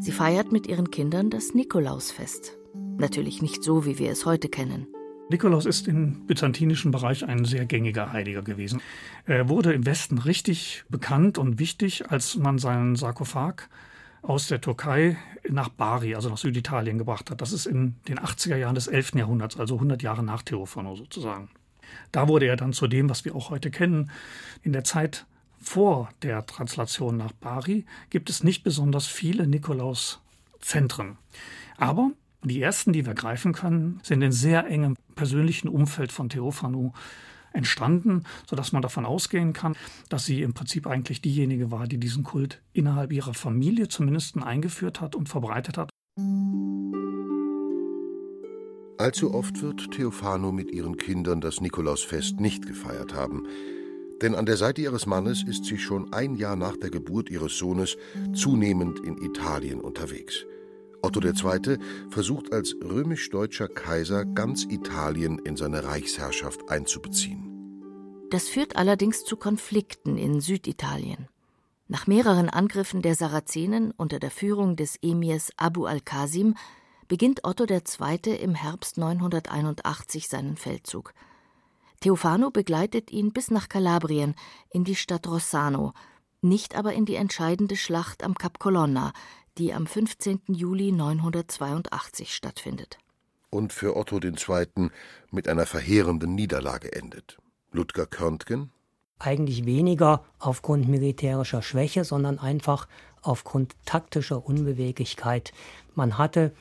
Sie 0.00 0.12
feiert 0.12 0.52
mit 0.52 0.66
ihren 0.66 0.90
Kindern 0.90 1.30
das 1.30 1.52
Nikolausfest. 1.54 2.58
Natürlich 3.02 3.42
nicht 3.42 3.64
so, 3.64 3.84
wie 3.84 3.98
wir 3.98 4.12
es 4.12 4.26
heute 4.26 4.48
kennen. 4.48 4.86
Nikolaus 5.28 5.66
ist 5.66 5.88
im 5.88 6.24
byzantinischen 6.28 6.92
Bereich 6.92 7.26
ein 7.26 7.44
sehr 7.44 7.66
gängiger 7.66 8.12
Heiliger 8.12 8.42
gewesen. 8.42 8.80
Er 9.26 9.48
wurde 9.48 9.72
im 9.72 9.84
Westen 9.84 10.18
richtig 10.18 10.84
bekannt 10.88 11.36
und 11.36 11.58
wichtig, 11.58 12.12
als 12.12 12.36
man 12.36 12.58
seinen 12.58 12.94
Sarkophag 12.94 13.68
aus 14.22 14.46
der 14.46 14.60
Türkei 14.60 15.16
nach 15.48 15.68
Bari, 15.68 16.14
also 16.14 16.28
nach 16.28 16.38
Süditalien, 16.38 16.96
gebracht 16.96 17.28
hat. 17.32 17.40
Das 17.40 17.52
ist 17.52 17.66
in 17.66 17.96
den 18.06 18.20
80er 18.20 18.54
Jahren 18.54 18.76
des 18.76 18.86
11. 18.86 19.16
Jahrhunderts, 19.16 19.58
also 19.58 19.74
100 19.74 20.00
Jahre 20.00 20.22
nach 20.22 20.42
Theophano 20.42 20.94
sozusagen. 20.94 21.50
Da 22.12 22.28
wurde 22.28 22.46
er 22.46 22.54
dann 22.54 22.72
zu 22.72 22.86
dem, 22.86 23.10
was 23.10 23.24
wir 23.24 23.34
auch 23.34 23.50
heute 23.50 23.72
kennen. 23.72 24.12
In 24.62 24.72
der 24.72 24.84
Zeit 24.84 25.26
vor 25.60 26.08
der 26.22 26.46
Translation 26.46 27.16
nach 27.16 27.32
Bari 27.32 27.84
gibt 28.10 28.30
es 28.30 28.44
nicht 28.44 28.62
besonders 28.62 29.08
viele 29.08 29.48
Nikolauszentren. 29.48 31.18
Aber 31.78 32.12
die 32.42 32.60
ersten, 32.60 32.92
die 32.92 33.06
wir 33.06 33.14
greifen 33.14 33.52
können, 33.52 34.00
sind 34.02 34.22
in 34.22 34.32
sehr 34.32 34.66
engem 34.66 34.96
persönlichen 35.14 35.68
Umfeld 35.68 36.12
von 36.12 36.28
Theophanu 36.28 36.92
entstanden, 37.52 38.24
sodass 38.48 38.72
man 38.72 38.82
davon 38.82 39.04
ausgehen 39.04 39.52
kann, 39.52 39.76
dass 40.08 40.24
sie 40.24 40.42
im 40.42 40.54
Prinzip 40.54 40.86
eigentlich 40.86 41.20
diejenige 41.20 41.70
war, 41.70 41.86
die 41.86 41.98
diesen 41.98 42.24
Kult 42.24 42.62
innerhalb 42.72 43.12
ihrer 43.12 43.34
Familie 43.34 43.88
zumindest 43.88 44.36
eingeführt 44.38 45.00
hat 45.00 45.14
und 45.14 45.28
verbreitet 45.28 45.78
hat. 45.78 45.90
Allzu 48.98 49.34
oft 49.34 49.62
wird 49.62 49.90
Theophano 49.90 50.52
mit 50.52 50.70
ihren 50.70 50.96
Kindern 50.96 51.40
das 51.40 51.60
Nikolausfest 51.60 52.40
nicht 52.40 52.66
gefeiert 52.66 53.14
haben. 53.14 53.46
Denn 54.22 54.36
an 54.36 54.46
der 54.46 54.56
Seite 54.56 54.80
ihres 54.80 55.06
Mannes 55.06 55.42
ist 55.42 55.64
sie 55.64 55.78
schon 55.78 56.12
ein 56.12 56.36
Jahr 56.36 56.54
nach 56.54 56.76
der 56.76 56.90
Geburt 56.90 57.28
ihres 57.28 57.58
Sohnes 57.58 57.96
zunehmend 58.32 59.00
in 59.00 59.18
Italien 59.18 59.80
unterwegs. 59.80 60.46
Otto 61.02 61.20
II. 61.20 61.78
versucht 62.10 62.52
als 62.52 62.74
römisch-deutscher 62.82 63.68
Kaiser 63.68 64.24
ganz 64.24 64.64
Italien 64.64 65.38
in 65.40 65.56
seine 65.56 65.84
Reichsherrschaft 65.84 66.70
einzubeziehen. 66.70 67.48
Das 68.30 68.48
führt 68.48 68.76
allerdings 68.76 69.24
zu 69.24 69.36
Konflikten 69.36 70.16
in 70.16 70.40
Süditalien. 70.40 71.28
Nach 71.88 72.06
mehreren 72.06 72.48
Angriffen 72.48 73.02
der 73.02 73.14
Sarazenen 73.14 73.90
unter 73.90 74.18
der 74.18 74.30
Führung 74.30 74.76
des 74.76 74.96
Emirs 75.02 75.50
Abu 75.58 75.84
al-Qasim 75.84 76.54
beginnt 77.08 77.44
Otto 77.44 77.66
II. 77.66 78.34
im 78.40 78.54
Herbst 78.54 78.96
981 78.96 80.28
seinen 80.28 80.56
Feldzug. 80.56 81.12
Theophano 82.00 82.50
begleitet 82.50 83.10
ihn 83.10 83.32
bis 83.32 83.50
nach 83.50 83.68
Kalabrien, 83.68 84.34
in 84.70 84.84
die 84.84 84.96
Stadt 84.96 85.26
Rossano, 85.28 85.92
nicht 86.40 86.74
aber 86.74 86.94
in 86.94 87.04
die 87.04 87.16
entscheidende 87.16 87.76
Schlacht 87.76 88.24
am 88.24 88.34
Kap 88.34 88.58
Colonna, 88.58 89.12
die 89.58 89.74
am 89.74 89.86
15. 89.86 90.40
Juli 90.48 90.92
982 90.92 92.34
stattfindet. 92.34 92.98
Und 93.50 93.72
für 93.72 93.96
Otto 93.96 94.18
II. 94.18 94.90
mit 95.30 95.48
einer 95.48 95.66
verheerenden 95.66 96.34
Niederlage 96.34 96.92
endet. 96.92 97.38
Ludger 97.70 98.06
Körntgen? 98.06 98.70
Eigentlich 99.18 99.66
weniger 99.66 100.24
aufgrund 100.38 100.88
militärischer 100.88 101.62
Schwäche, 101.62 102.04
sondern 102.04 102.38
einfach 102.38 102.88
aufgrund 103.20 103.74
taktischer 103.84 104.44
Unbeweglichkeit. 104.44 105.52
Man 105.94 106.18
hatte 106.18 106.52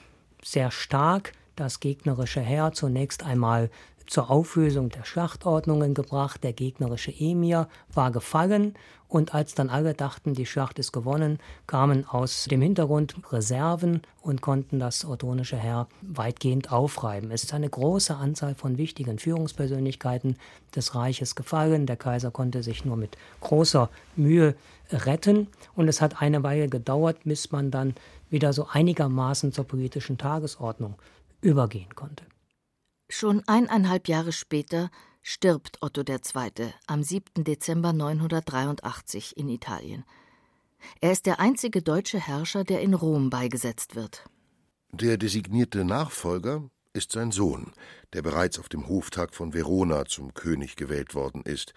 sehr 0.44 0.70
stark 0.70 1.34
das 1.56 1.80
gegnerische 1.80 2.42
Heer 2.42 2.72
zunächst 2.74 3.24
einmal 3.24 3.70
zur 4.08 4.30
Auflösung 4.30 4.90
der 4.90 5.04
Schlachtordnungen 5.04 5.94
gebracht. 5.94 6.44
Der 6.44 6.54
gegnerische 6.54 7.14
Emir 7.18 7.68
war 7.94 8.12
gefallen 8.12 8.76
und 9.12 9.36
als 9.36 9.54
dann 9.56 9.70
alle 9.70 9.94
dachten, 9.94 10.36
die 10.36 10.46
Schlacht 10.46 10.80
ist 10.80 10.94
gewonnen, 10.94 11.40
kamen 11.68 12.08
aus 12.08 12.46
dem 12.46 12.62
Hintergrund 12.62 13.16
Reserven 13.34 14.04
und 14.22 14.42
konnten 14.42 14.80
das 14.80 15.04
ottonische 15.04 15.58
Heer 15.58 15.88
weitgehend 16.02 16.72
aufreiben. 16.72 17.30
Es 17.30 17.44
ist 17.44 17.54
eine 17.54 17.70
große 17.70 18.16
Anzahl 18.16 18.56
von 18.56 18.78
wichtigen 18.78 19.20
Führungspersönlichkeiten 19.20 20.38
des 20.74 20.96
Reiches 20.96 21.36
gefallen. 21.36 21.88
Der 21.88 21.98
Kaiser 21.98 22.32
konnte 22.32 22.64
sich 22.64 22.86
nur 22.86 22.96
mit 22.96 23.18
großer 23.42 23.90
Mühe 24.16 24.56
retten 24.92 25.48
und 25.76 25.90
es 25.90 26.00
hat 26.00 26.22
eine 26.22 26.42
Weile 26.44 26.70
gedauert, 26.70 27.18
bis 27.26 27.52
man 27.52 27.70
dann 27.70 27.96
wieder 28.30 28.54
so 28.54 28.68
einigermaßen 28.72 29.52
zur 29.52 29.66
politischen 29.66 30.18
Tagesordnung 30.18 30.96
übergehen 31.42 31.94
konnte. 31.96 32.24
Schon 33.14 33.44
eineinhalb 33.46 34.08
Jahre 34.08 34.32
später 34.32 34.90
stirbt 35.22 35.80
Otto 35.82 36.02
II. 36.02 36.72
am 36.88 37.04
7. 37.04 37.44
Dezember 37.44 37.92
983 37.92 39.36
in 39.36 39.50
Italien. 39.50 40.06
Er 41.02 41.12
ist 41.12 41.26
der 41.26 41.42
einzige 41.42 41.82
deutsche 41.82 42.26
Herrscher, 42.26 42.64
der 42.64 42.80
in 42.80 42.94
Rom 42.94 43.30
beigesetzt 43.30 43.96
wird. 43.98 44.24
Der 44.94 45.18
designierte 45.18 45.84
Nachfolger 45.84 46.70
ist 46.94 47.12
sein 47.12 47.32
Sohn, 47.32 47.74
der 48.14 48.22
bereits 48.22 48.58
auf 48.58 48.70
dem 48.70 48.88
Hoftag 48.88 49.36
von 49.36 49.54
Verona 49.54 50.06
zum 50.06 50.34
König 50.34 50.78
gewählt 50.78 51.14
worden 51.14 51.42
ist. 51.44 51.74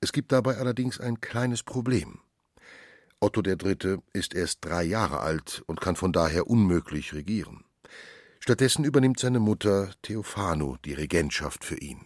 Es 0.00 0.12
gibt 0.12 0.30
dabei 0.30 0.56
allerdings 0.56 1.00
ein 1.00 1.20
kleines 1.20 1.64
Problem. 1.64 2.20
Otto 3.18 3.42
III. 3.42 3.98
ist 4.12 4.34
erst 4.34 4.64
drei 4.64 4.84
Jahre 4.84 5.18
alt 5.18 5.64
und 5.66 5.80
kann 5.80 5.96
von 5.96 6.12
daher 6.12 6.46
unmöglich 6.46 7.12
regieren. 7.12 7.64
Stattdessen 8.40 8.84
übernimmt 8.84 9.20
seine 9.20 9.38
Mutter 9.38 9.90
Theophano 10.02 10.78
die 10.84 10.94
Regentschaft 10.94 11.62
für 11.62 11.76
ihn. 11.76 12.00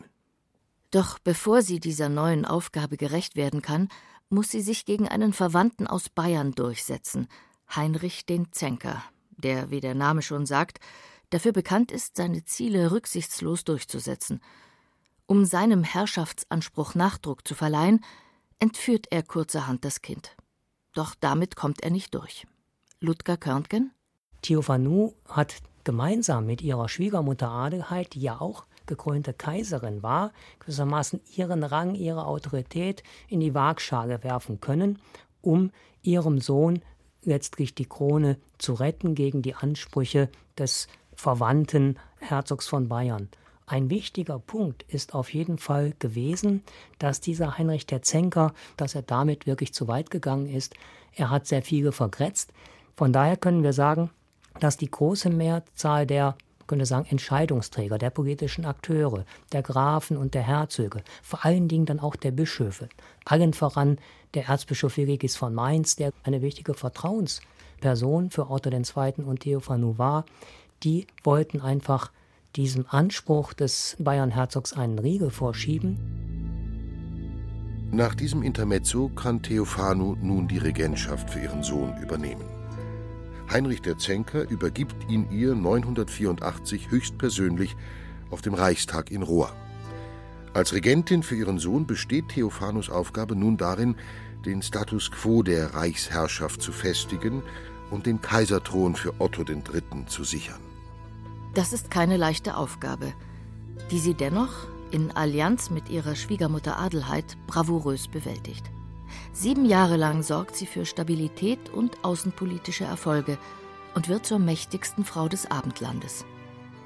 Doch 0.91 1.19
bevor 1.21 1.63
sie 1.63 1.81
dieser 1.81 2.09
neuen 2.09 2.45
Aufgabe 2.45 2.97
gerecht 2.97 3.37
werden 3.37 3.63
kann, 3.63 3.89
muss 4.31 4.51
sie 4.51 4.61
sich 4.61 4.85
gegen 4.85 5.09
einen 5.09 5.33
Verwandten 5.33 5.87
aus 5.87 6.09
Bayern 6.09 6.53
durchsetzen, 6.53 7.29
Heinrich 7.75 8.27
den 8.27 8.53
Zenker, 8.53 9.03
der, 9.37 9.71
wie 9.71 9.81
der 9.81 9.95
Name 9.95 10.23
schon 10.23 10.45
sagt, 10.45 10.81
dafür 11.31 11.53
bekannt 11.53 11.93
ist, 11.93 12.17
seine 12.17 12.45
Ziele 12.45 12.91
rücksichtslos 12.91 13.65
durchzusetzen. 13.65 14.41
Um 15.27 15.45
seinem 15.45 15.85
Herrschaftsanspruch 15.85 16.95
Nachdruck 16.95 17.47
zu 17.47 17.55
verleihen, 17.55 18.05
entführt 18.59 19.07
er 19.11 19.23
kurzerhand 19.23 19.85
das 19.85 20.03
Kind. 20.03 20.37
Doch 20.93 21.15
damit 21.19 21.57
kommt 21.57 21.83
er 21.83 21.91
nicht 21.91 22.15
durch. 22.15 22.47
Ludger 23.01 23.37
Körntgen? 23.37 23.93
Theophanu 24.43 25.15
hat 25.29 25.63
gemeinsam 25.85 26.47
mit 26.47 26.63
ihrer 26.63 26.89
Schwiegermutter 26.89 27.49
Adelheid, 27.49 28.15
die 28.15 28.21
ja 28.21 28.41
auch 28.41 28.65
gekrönte 28.87 29.33
Kaiserin 29.33 30.03
war, 30.03 30.33
gewissermaßen 30.61 31.21
ihren 31.37 31.63
Rang, 31.63 31.95
ihre 31.95 32.27
Autorität 32.27 33.03
in 33.29 33.41
die 33.41 33.55
Waagschale 33.55 34.23
werfen 34.23 34.61
können, 34.61 34.99
um 35.41 35.71
ihrem 36.03 36.41
Sohn 36.41 36.83
letztlich 37.23 37.75
die 37.75 37.87
Krone 37.87 38.39
zu 38.59 38.75
retten 38.75 39.15
gegen 39.15 39.43
die 39.43 39.55
Ansprüche 39.55 40.29
des 40.59 40.89
verwandten 41.15 41.99
Herzogs 42.19 42.67
von 42.67 42.89
Bayern. 42.89 43.29
Ein 43.67 43.89
wichtiger 43.89 44.39
Punkt 44.39 44.83
ist 44.89 45.15
auf 45.15 45.33
jeden 45.33 45.57
Fall 45.57 45.95
gewesen, 45.99 46.63
dass 46.99 47.21
dieser 47.21 47.57
Heinrich 47.57 47.87
der 47.87 48.03
Zenker, 48.03 48.53
dass 48.77 48.95
er 48.95 49.03
damit 49.03 49.47
wirklich 49.47 49.73
zu 49.73 49.89
weit 49.89 50.11
gegangen 50.11 50.47
ist. 50.47 50.75
Er 51.15 51.31
hat 51.31 51.47
sehr 51.47 51.63
viele 51.63 51.93
vergrätzt. 51.93 52.53
Von 52.95 53.13
daher 53.13 53.39
können 53.39 53.63
wir 53.63 53.73
sagen, 53.73 54.11
dass 54.61 54.77
die 54.77 54.91
große 54.91 55.31
Mehrzahl 55.31 56.07
der 56.07 56.37
könnte 56.67 56.87
sagen, 56.87 57.07
Entscheidungsträger, 57.11 57.99
der 57.99 58.11
politischen 58.11 58.65
Akteure, 58.65 59.25
der 59.53 59.63
Grafen 59.63 60.17
und 60.17 60.35
der 60.35 60.43
Herzöge, 60.43 61.03
vor 61.23 61.45
allen 61.45 61.69
Dingen 61.69 61.85
dann 61.87 62.01
auch 62.01 62.17
der 62.17 62.31
Bischöfe, 62.31 62.89
allen 63.27 63.53
voran 63.53 63.99
der 64.33 64.49
Erzbischof 64.49 64.97
Virgis 64.97 65.37
von 65.37 65.55
Mainz, 65.55 65.97
der 65.97 66.13
eine 66.23 66.43
wichtige 66.43 66.75
Vertrauens 66.75 67.41
Person 67.81 68.31
für 68.31 68.51
Otto 68.51 68.71
II. 68.71 69.25
und 69.25 69.41
Theophanu 69.41 69.99
war. 69.99 70.25
Die 70.83 71.07
wollten 71.23 71.61
einfach 71.61 72.11
diesem 72.57 72.87
Anspruch 72.89 73.53
des 73.53 73.97
Bayernherzogs 73.99 74.73
einen 74.73 74.99
Riegel 74.99 75.31
vorschieben. 75.31 75.99
Nach 77.91 78.15
diesem 78.15 78.43
Intermezzo 78.43 79.09
kann 79.11 79.43
Theophanu 79.43 80.17
nun 80.21 80.49
die 80.49 80.59
Regentschaft 80.59 81.31
für 81.31 81.41
ihren 81.41 81.63
Sohn 81.63 81.97
übernehmen. 82.03 82.54
Heinrich 83.51 83.83
der 83.83 83.99
Zänker 83.99 84.49
übergibt 84.49 85.11
ihn 85.11 85.31
ihr 85.31 85.55
984 85.55 86.91
höchstpersönlich 86.91 87.77
auf 88.31 88.43
dem 88.43 88.55
Reichstag 88.55 89.11
in 89.11 89.23
Rohr. 89.23 89.55
Als 90.55 90.73
Regentin 90.73 91.23
für 91.23 91.35
ihren 91.35 91.59
Sohn 91.59 91.87
besteht 91.87 92.29
Theophanus 92.31 92.89
Aufgabe 92.89 93.37
nun 93.37 93.57
darin, 93.57 93.97
den 94.45 94.63
Status 94.63 95.11
quo 95.11 95.43
der 95.43 95.75
Reichsherrschaft 95.75 96.63
zu 96.63 96.73
festigen 96.73 97.43
und 97.91 98.07
den 98.07 98.21
Kaiserthron 98.21 98.95
für 98.95 99.21
Otto 99.21 99.43
III. 99.43 100.07
zu 100.07 100.25
sichern. 100.25 100.61
Das 101.55 101.73
ist 101.73 101.91
keine 101.91 102.17
leichte 102.17 102.57
Aufgabe, 102.57 103.13
die 103.91 103.99
sie 103.99 104.15
dennoch 104.15 104.67
in 104.91 105.11
Allianz 105.11 105.71
mit 105.71 105.89
ihrer 105.89 106.15
Schwiegermutter 106.15 106.79
Adelheid 106.79 107.37
bravourös 107.47 108.09
bewältigt. 108.09 108.71
Sieben 109.33 109.65
Jahre 109.65 109.97
lang 109.97 110.23
sorgt 110.23 110.57
sie 110.57 110.67
für 110.67 110.87
Stabilität 110.87 111.71
und 111.71 112.05
außenpolitische 112.05 112.85
Erfolge 112.85 113.39
und 113.95 114.09
wird 114.09 114.27
zur 114.27 114.39
mächtigsten 114.39 115.05
Frau 115.05 115.29
des 115.29 115.51
Abendlandes. 115.51 116.25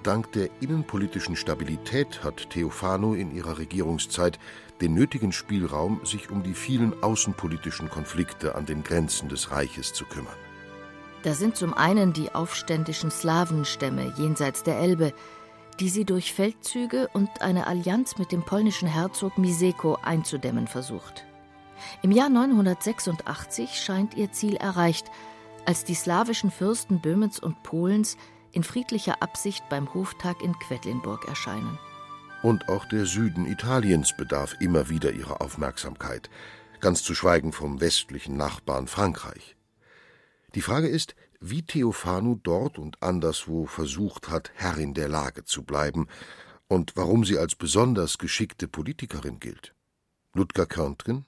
Dank 0.03 0.33
der 0.33 0.49
innenpolitischen 0.61 1.37
Stabilität 1.37 2.23
hat 2.23 2.51
Theophano 2.51 3.15
in 3.15 3.35
ihrer 3.35 3.59
Regierungszeit 3.59 4.39
den 4.81 4.95
nötigen 4.95 5.33
Spielraum, 5.33 6.01
sich 6.05 6.31
um 6.31 6.43
die 6.43 6.55
vielen 6.55 7.03
außenpolitischen 7.03 7.91
Konflikte 7.91 8.55
an 8.55 8.65
den 8.65 8.85
Grenzen 8.85 9.29
des 9.29 9.51
Reiches 9.51 9.93
zu 9.93 10.05
kümmern. 10.05 10.37
Da 11.25 11.35
sind 11.35 11.57
zum 11.57 11.75
einen 11.75 12.13
die 12.13 12.33
aufständischen 12.33 13.11
Slawenstämme 13.11 14.15
jenseits 14.17 14.63
der 14.63 14.79
Elbe, 14.79 15.13
die 15.81 15.89
sie 15.89 16.05
durch 16.05 16.33
Feldzüge 16.33 17.09
und 17.13 17.43
eine 17.43 17.67
Allianz 17.67 18.19
mit 18.19 18.33
dem 18.33 18.43
polnischen 18.43 18.89
Herzog 18.89 19.37
Miseko 19.37 19.99
einzudämmen 20.03 20.69
versucht. 20.69 21.28
Im 22.03 22.11
Jahr 22.11 22.29
986 22.29 23.81
scheint 23.81 24.15
ihr 24.15 24.33
Ziel 24.33 24.57
erreicht, 24.57 25.07
als 25.67 25.85
die 25.85 25.95
slawischen 25.95 26.51
Fürsten 26.51 27.01
Böhmens 27.01 27.39
und 27.39 27.63
Polens 27.63 28.17
in 28.53 28.63
friedlicher 28.63 29.23
Absicht 29.23 29.69
beim 29.69 29.93
Hoftag 29.93 30.43
in 30.43 30.59
Quedlinburg 30.59 31.29
erscheinen. 31.29 31.79
Und 32.43 32.69
auch 32.69 32.85
der 32.87 33.05
Süden 33.05 33.47
Italiens 33.47 34.17
bedarf 34.17 34.57
immer 34.61 34.89
wieder 34.89 35.13
ihrer 35.13 35.41
Aufmerksamkeit, 35.41 36.31
ganz 36.81 37.03
zu 37.03 37.15
schweigen 37.15 37.53
vom 37.53 37.81
westlichen 37.81 38.37
Nachbarn 38.37 38.87
Frankreich. 38.87 39.57
Die 40.55 40.63
Frage 40.63 40.89
ist, 40.89 41.15
wie 41.41 41.63
Theophanu 41.63 42.37
dort 42.43 42.79
und 42.79 43.03
anderswo 43.03 43.67
versucht 43.67 44.29
hat, 44.29 44.51
Herrin 44.55 44.95
der 44.95 45.09
Lage 45.09 45.45
zu 45.45 45.63
bleiben 45.63 46.09
und 46.69 46.97
warum 46.97 47.25
sie 47.25 47.39
als 47.39 47.55
besonders 47.55 48.19
geschickte 48.19 48.69
Politikerin 48.69 49.41
gilt. 49.41 49.75
Ludger 50.35 50.67
Körntgen? 50.67 51.27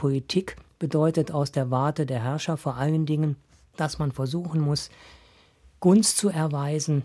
Politik 0.00 0.56
bedeutet 0.78 1.30
aus 1.30 1.52
der 1.52 1.70
Warte 1.70 2.06
der 2.06 2.22
Herrscher 2.22 2.56
vor 2.56 2.76
allen 2.76 3.04
Dingen, 3.04 3.36
dass 3.76 3.98
man 3.98 4.12
versuchen 4.12 4.58
muss, 4.58 4.88
Gunst 5.78 6.16
zu 6.16 6.30
erweisen, 6.30 7.02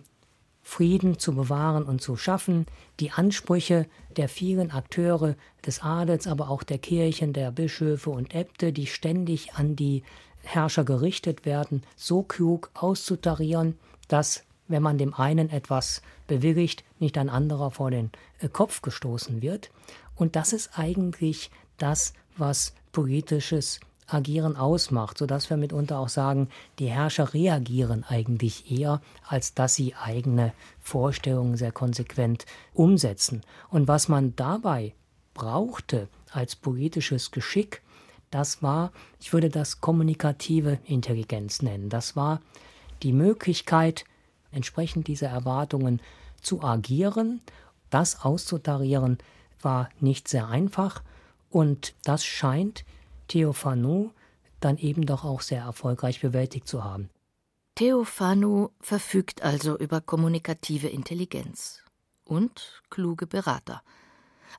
Frieden 0.64 1.20
zu 1.20 1.36
bewahren 1.36 1.84
und 1.84 2.02
zu 2.02 2.16
schaffen, 2.16 2.68
die 3.02 3.12
Ansprüche 3.12 3.86
der 4.16 4.30
vielen 4.30 4.72
Akteure 4.72 5.36
des 5.66 5.82
Adels, 5.82 6.26
aber 6.26 6.50
auch 6.50 6.64
der 6.64 6.78
Kirchen, 6.78 7.34
der 7.34 7.52
Bischöfe 7.52 8.12
und 8.12 8.34
Äbte, 8.34 8.72
die 8.72 8.88
ständig 8.88 9.56
an 9.56 9.76
die 9.76 10.04
Herrscher 10.44 10.86
gerichtet 10.86 11.46
werden, 11.46 11.84
so 11.98 12.24
klug 12.24 12.72
auszutarieren, 12.76 13.78
dass, 14.08 14.46
wenn 14.70 14.82
man 14.82 14.98
dem 14.98 15.14
einen 15.14 15.50
etwas 15.50 16.02
bewilligt, 16.28 16.86
nicht 17.00 17.18
ein 17.18 17.30
anderer 17.30 17.72
vor 17.72 17.92
den 17.92 18.10
äh, 18.40 18.48
Kopf 18.48 18.82
gestoßen 18.82 19.42
wird. 19.42 19.70
Und 20.16 20.38
das 20.38 20.54
ist 20.54 20.80
eigentlich 20.80 21.52
das, 21.78 22.14
was 22.38 22.74
politisches 22.96 23.82
Agieren 24.08 24.56
ausmacht, 24.56 25.18
sodass 25.18 25.50
wir 25.50 25.58
mitunter 25.58 26.00
auch 26.00 26.08
sagen, 26.08 26.48
die 26.80 26.88
Herrscher 26.88 27.34
reagieren 27.34 28.06
eigentlich 28.08 28.72
eher, 28.72 29.02
als 29.28 29.54
dass 29.54 29.76
sie 29.76 29.94
eigene 29.96 30.54
Vorstellungen 30.80 31.58
sehr 31.58 31.74
konsequent 31.74 32.46
umsetzen. 32.74 33.42
Und 33.70 33.90
was 33.90 34.08
man 34.08 34.34
dabei 34.38 34.94
brauchte 35.34 36.08
als 36.32 36.56
politisches 36.56 37.32
Geschick, 37.32 37.82
das 38.32 38.64
war, 38.64 38.94
ich 39.20 39.34
würde 39.34 39.50
das 39.50 39.82
kommunikative 39.82 40.80
Intelligenz 40.86 41.62
nennen. 41.62 41.90
Das 41.90 42.16
war 42.16 42.40
die 43.04 43.12
Möglichkeit, 43.12 44.06
entsprechend 44.54 45.10
dieser 45.10 45.28
Erwartungen 45.28 46.00
zu 46.42 46.64
agieren. 46.64 47.42
Das 47.90 48.24
auszutarieren 48.24 49.18
war 49.62 49.90
nicht 50.00 50.30
sehr 50.30 50.48
einfach 50.48 51.04
und 51.56 51.96
das 52.04 52.26
scheint 52.26 52.84
Theophanu 53.30 54.12
dann 54.60 54.78
eben 54.78 55.06
doch 55.06 55.24
auch 55.24 55.40
sehr 55.40 55.62
erfolgreich 55.62 56.20
bewältigt 56.20 56.68
zu 56.68 56.84
haben. 56.84 57.10
Theophanu 57.76 58.72
verfügt 58.82 59.42
also 59.42 59.78
über 59.78 60.02
kommunikative 60.02 60.90
Intelligenz 60.90 61.82
und 62.26 62.84
kluge 62.90 63.26
Berater. 63.26 63.82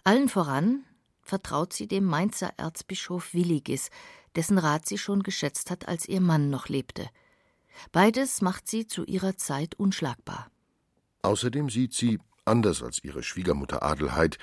Allen 0.04 0.30
voran 0.30 0.84
vertraut 1.20 1.74
sie 1.74 1.86
dem 1.86 2.04
Mainzer 2.04 2.54
Erzbischof 2.56 3.34
Willigis, 3.34 3.90
dessen 4.34 4.56
Rat 4.56 4.86
sie 4.86 4.96
schon 4.96 5.22
geschätzt 5.22 5.70
hat, 5.70 5.88
als 5.88 6.08
ihr 6.08 6.22
Mann 6.22 6.48
noch 6.48 6.68
lebte. 6.70 7.10
Beides 7.92 8.40
macht 8.40 8.68
sie 8.68 8.86
zu 8.86 9.04
ihrer 9.04 9.36
Zeit 9.36 9.74
unschlagbar. 9.74 10.50
Außerdem 11.20 11.68
sieht 11.68 11.92
sie, 11.92 12.20
anders 12.46 12.82
als 12.82 13.04
ihre 13.04 13.22
Schwiegermutter 13.22 13.82
Adelheid, 13.82 14.38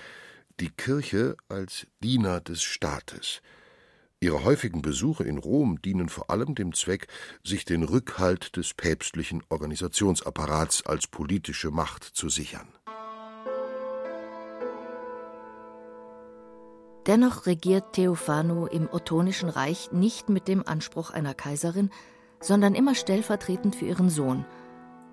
die 0.63 0.69
Kirche 0.69 1.35
als 1.49 1.87
Diener 2.01 2.39
des 2.39 2.63
Staates– 2.63 3.41
Ihre 4.21 4.45
häufigen 4.45 4.81
Besuche 4.81 5.25
in 5.25 5.37
Rom 5.37 5.81
dienen 5.81 6.07
vor 6.07 6.29
allem 6.29 6.55
dem 6.55 6.73
Zweck, 6.73 7.07
sich 7.43 7.65
den 7.65 7.83
Rückhalt 7.83 8.55
des 8.55 8.73
päpstlichen 8.73 9.43
Organisationsapparats 9.49 10.85
als 10.85 11.07
politische 11.07 11.71
Macht 11.71 12.05
zu 12.05 12.29
sichern. 12.29 12.69
Dennoch 17.05 17.47
regiert 17.47 17.91
Theophano 17.91 18.65
im 18.65 18.87
Ottonischen 18.89 19.49
Reich 19.49 19.91
nicht 19.91 20.29
mit 20.29 20.47
dem 20.47 20.65
Anspruch 20.65 21.11
einer 21.11 21.33
Kaiserin, 21.33 21.89
sondern 22.39 22.75
immer 22.75 22.95
stellvertretend 22.95 23.75
für 23.75 23.87
ihren 23.87 24.09
Sohn. 24.09 24.45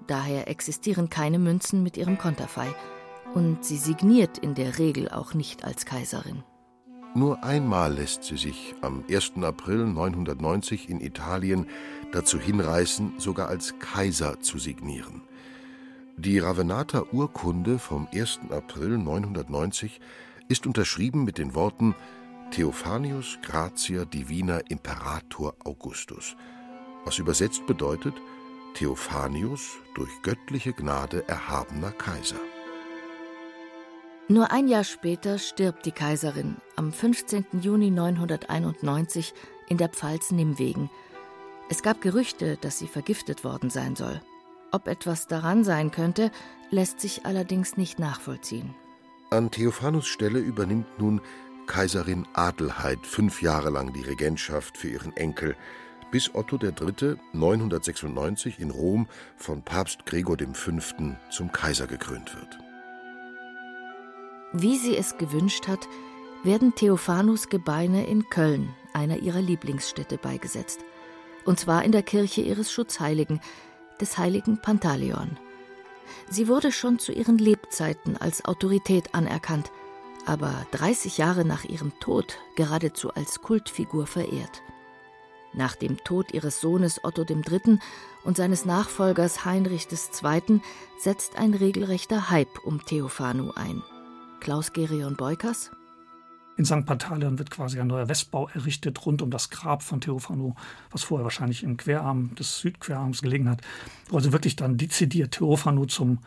Daher 0.07 0.47
existieren 0.47 1.11
keine 1.11 1.41
Münzen 1.41 1.83
mit 1.83 1.97
ihrem 1.97 2.17
Konterfei 2.17 2.73
und 3.35 3.65
sie 3.65 3.77
signiert 3.77 4.39
in 4.39 4.55
der 4.55 4.79
Regel 4.79 5.09
auch 5.09 5.35
nicht 5.35 5.65
als 5.65 5.87
Kaiserin. 5.87 6.43
Nur 7.15 7.43
einmal 7.43 7.95
lässt 7.95 8.23
sie 8.23 8.37
sich 8.37 8.75
am 8.83 9.05
1. 9.11 9.33
April 9.43 9.87
990 9.87 10.89
in 10.89 11.01
Italien 11.01 11.67
dazu 12.13 12.39
hinreißen, 12.39 13.15
sogar 13.19 13.49
als 13.49 13.75
Kaiser 13.81 14.41
zu 14.41 14.59
signieren. 14.59 15.23
Die 16.17 16.39
Ravenater 16.39 17.13
Urkunde 17.13 17.79
vom 17.79 18.07
1. 18.13 18.41
April 18.51 18.99
990 18.99 20.01
ist 20.49 20.67
unterschrieben 20.67 21.25
mit 21.25 21.39
den 21.39 21.55
Worten 21.55 21.97
Theophanius 22.53 23.39
Gratia 23.43 24.05
Divina 24.05 24.59
Imperator 24.69 25.55
Augustus, 25.65 26.37
was 27.05 27.19
übersetzt 27.19 27.67
bedeutet 27.67 28.15
Theophanius 28.75 29.79
durch 29.95 30.11
göttliche 30.23 30.73
Gnade 30.73 31.27
erhabener 31.29 31.91
Kaiser. 31.91 32.41
Nur 34.31 34.53
ein 34.53 34.69
Jahr 34.69 34.85
später 34.85 35.39
stirbt 35.39 35.85
die 35.87 35.91
Kaiserin 35.91 36.59
am 36.77 36.93
15. 36.93 37.47
Juni 37.63 37.91
991 37.91 39.35
in 39.69 39.77
der 39.77 39.89
Pfalz 39.89 40.31
Nimwegen. 40.31 40.89
Es 41.69 41.83
gab 41.83 42.01
Gerüchte, 42.01 42.57
dass 42.61 42.79
sie 42.79 42.87
vergiftet 42.87 43.43
worden 43.43 43.71
sein 43.71 43.97
soll. 43.97 44.23
Ob 44.71 44.87
etwas 44.87 45.27
daran 45.27 45.65
sein 45.65 45.91
könnte, 45.91 46.31
lässt 46.71 47.01
sich 47.01 47.27
allerdings 47.27 47.77
nicht 47.77 47.99
nachvollziehen. 47.99 48.73
An 49.31 49.51
Theophanus 49.51 50.07
Stelle 50.07 50.39
übernimmt 50.39 51.01
nun 51.01 51.21
Kaiserin 51.67 52.25
Adelheid 52.33 53.05
fünf 53.05 53.43
Jahre 53.43 53.71
lang 53.71 53.93
die 53.93 54.03
Regentschaft 54.03 54.79
für 54.79 54.91
ihren 54.91 55.17
Enkel, 55.17 55.57
bis 56.13 56.33
Otto 56.37 56.57
III. 56.57 57.17
996 57.33 58.61
in 58.61 58.71
Rom 58.71 59.09
von 59.37 59.63
Papst 59.63 60.07
Gregor 60.07 60.37
V. 60.53 60.71
zum 61.33 61.51
Kaiser 61.51 61.89
gekrönt 61.89 62.33
wird. 62.37 62.70
Wie 64.53 64.77
sie 64.77 64.97
es 64.97 65.17
gewünscht 65.17 65.69
hat, 65.69 65.89
werden 66.43 66.75
Theophanus 66.75 67.49
Gebeine 67.49 68.07
in 68.07 68.29
Köln, 68.31 68.75
einer 68.93 69.19
ihrer 69.19 69.41
Lieblingsstädte, 69.41 70.19
beigesetzt. 70.19 70.81
Und 71.45 71.61
zwar 71.61 71.85
in 71.85 71.93
der 71.93 72.03
Kirche 72.03 72.41
ihres 72.41 72.73
Schutzheiligen, 72.73 73.41
des 74.01 74.19
heiligen 74.19 74.61
Pantaleon. 74.61 75.39
Sie 76.29 76.49
wurde 76.49 76.73
schon 76.73 76.99
zu 76.99 77.13
ihren 77.13 77.39
Lebzeiten 77.39 78.17
als 78.17 78.45
Autorität 78.45 79.15
anerkannt, 79.15 79.71
aber 80.27 80.67
30 80.73 81.19
Jahre 81.19 81.45
nach 81.45 81.65
ihrem 81.65 81.93
Tod 82.01 82.39
geradezu 82.57 83.13
als 83.15 83.43
Kultfigur 83.43 84.07
verehrt. 84.07 84.63
Nach 85.53 85.75
dem 85.75 85.99
Tod 86.05 86.33
ihres 86.33 86.61
Sohnes 86.61 87.05
Otto 87.05 87.25
III. 87.29 87.79
und 88.25 88.37
seines 88.37 88.65
Nachfolgers 88.65 89.45
Heinrich 89.45 89.89
II. 89.91 90.61
setzt 90.99 91.37
ein 91.37 91.55
regelrechter 91.55 92.31
Hype 92.31 92.65
um 92.65 92.85
Theophanu 92.85 93.53
ein. 93.55 93.83
Klaus 94.41 94.73
Gerion 94.73 95.17
Beukers 95.17 95.71
in 96.57 96.67
St. 96.67 96.85
Pantaleon 96.85 97.39
wird 97.39 97.51
quasi 97.51 97.81
ein 97.81 97.87
neuer 97.87 98.09
Westbau 98.09 98.49
errichtet 98.49 99.07
rund 99.07 99.23
um 99.23 99.31
das 99.31 99.49
Grab 99.49 99.83
von 99.83 100.03
Theophanu, 100.03 100.55
was 100.91 101.05
vorher 101.05 101.25
wahrscheinlich 101.25 101.63
im 101.63 101.79
Querarm 101.79 102.35
des 102.35 102.59
Südquerarms 102.59 103.23
gelegen 103.23 103.49
hat, 103.49 103.63
wo 104.11 104.17
also 104.17 104.33
wirklich 104.33 104.57
dann 104.57 104.77
dezidiert 104.77 105.33
Theophanu 105.33 105.87
zum 105.87 106.19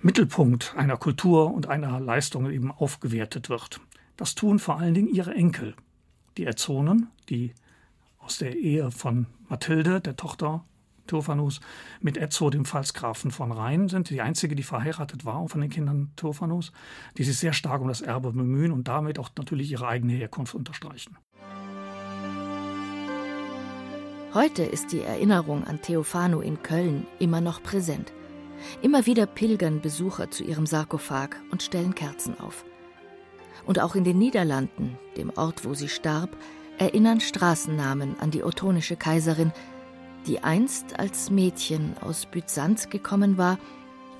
Mittelpunkt 0.00 0.74
einer 0.76 0.96
Kultur 0.96 1.52
und 1.52 1.66
einer 1.66 1.98
Leistung 1.98 2.48
eben 2.50 2.70
aufgewertet 2.70 3.48
wird. 3.48 3.80
Das 4.16 4.36
tun 4.36 4.60
vor 4.60 4.78
allen 4.78 4.94
Dingen 4.94 5.12
ihre 5.12 5.34
Enkel, 5.34 5.74
die 6.36 6.44
Erzonen, 6.44 7.08
die 7.28 7.52
aus 8.20 8.38
der 8.38 8.54
Ehe 8.56 8.92
von 8.92 9.26
Mathilde, 9.48 10.00
der 10.00 10.14
Tochter 10.14 10.64
Theophanus, 11.08 11.60
mit 12.00 12.16
Ezzo, 12.16 12.50
dem 12.50 12.64
Pfalzgrafen 12.64 13.30
von 13.30 13.50
Rhein, 13.50 13.88
sind 13.88 14.10
die 14.10 14.20
einzige, 14.20 14.54
die 14.54 14.62
verheiratet 14.62 15.24
war 15.24 15.48
von 15.48 15.60
den 15.60 15.70
Kindern 15.70 16.12
Theophanus, 16.16 16.72
die 17.16 17.24
sich 17.24 17.38
sehr 17.38 17.52
stark 17.52 17.80
um 17.80 17.88
das 17.88 18.00
Erbe 18.00 18.32
bemühen 18.32 18.72
und 18.72 18.86
damit 18.86 19.18
auch 19.18 19.30
natürlich 19.36 19.72
ihre 19.72 19.88
eigene 19.88 20.12
Herkunft 20.12 20.54
unterstreichen. 20.54 21.16
Heute 24.34 24.62
ist 24.62 24.92
die 24.92 25.00
Erinnerung 25.00 25.64
an 25.64 25.80
Theophanu 25.80 26.40
in 26.40 26.62
Köln 26.62 27.06
immer 27.18 27.40
noch 27.40 27.62
präsent. 27.62 28.12
Immer 28.82 29.06
wieder 29.06 29.24
pilgern 29.26 29.80
Besucher 29.80 30.30
zu 30.30 30.44
ihrem 30.44 30.66
Sarkophag 30.66 31.30
und 31.50 31.62
stellen 31.62 31.94
Kerzen 31.94 32.38
auf. 32.38 32.64
Und 33.64 33.80
auch 33.80 33.94
in 33.94 34.04
den 34.04 34.18
Niederlanden, 34.18 34.98
dem 35.16 35.30
Ort, 35.36 35.64
wo 35.64 35.74
sie 35.74 35.88
starb, 35.88 36.36
erinnern 36.78 37.20
Straßennamen 37.20 38.20
an 38.20 38.30
die 38.30 38.44
ottonische 38.44 38.96
Kaiserin, 38.96 39.52
die 40.28 40.44
einst 40.44 40.98
als 40.98 41.30
Mädchen 41.30 41.96
aus 41.98 42.26
Byzanz 42.26 42.90
gekommen 42.90 43.38
war 43.38 43.58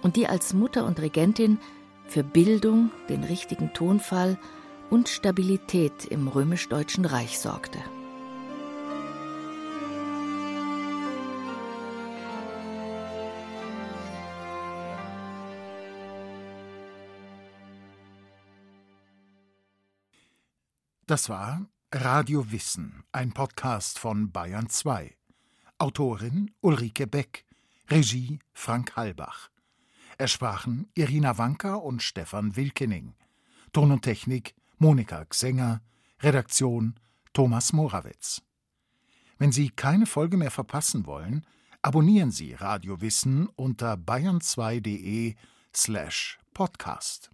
und 0.02 0.16
die 0.16 0.26
als 0.26 0.54
Mutter 0.54 0.86
und 0.86 1.00
Regentin 1.00 1.58
für 2.06 2.24
Bildung, 2.24 2.90
den 3.10 3.24
richtigen 3.24 3.74
Tonfall 3.74 4.38
und 4.88 5.10
Stabilität 5.10 6.06
im 6.06 6.26
römisch-deutschen 6.26 7.04
Reich 7.04 7.38
sorgte. 7.38 7.78
Das 21.06 21.28
war 21.28 21.66
Radio 21.92 22.50
Wissen, 22.50 23.02
ein 23.12 23.32
Podcast 23.32 23.98
von 23.98 24.30
Bayern 24.30 24.68
2. 24.68 25.17
Autorin 25.80 26.50
Ulrike 26.60 27.06
Beck, 27.06 27.44
Regie 27.88 28.40
Frank 28.52 28.96
Halbach. 28.96 29.48
Es 30.18 30.32
sprachen 30.32 30.88
Irina 30.94 31.38
Wanka 31.38 31.76
und 31.76 32.02
Stefan 32.02 32.56
Wilkening. 32.56 33.14
Ton 33.72 33.92
und 33.92 34.02
Technik 34.02 34.56
Monika 34.78 35.24
Xenger, 35.24 35.80
Redaktion 36.20 36.98
Thomas 37.32 37.72
Morawitz. 37.72 38.42
Wenn 39.38 39.52
Sie 39.52 39.70
keine 39.70 40.06
Folge 40.06 40.36
mehr 40.36 40.50
verpassen 40.50 41.06
wollen, 41.06 41.46
abonnieren 41.80 42.32
Sie 42.32 42.54
Radio 42.54 43.00
Wissen 43.00 43.46
unter 43.54 43.94
bayern2.de 43.94 45.36
slash 45.72 46.40
podcast. 46.54 47.30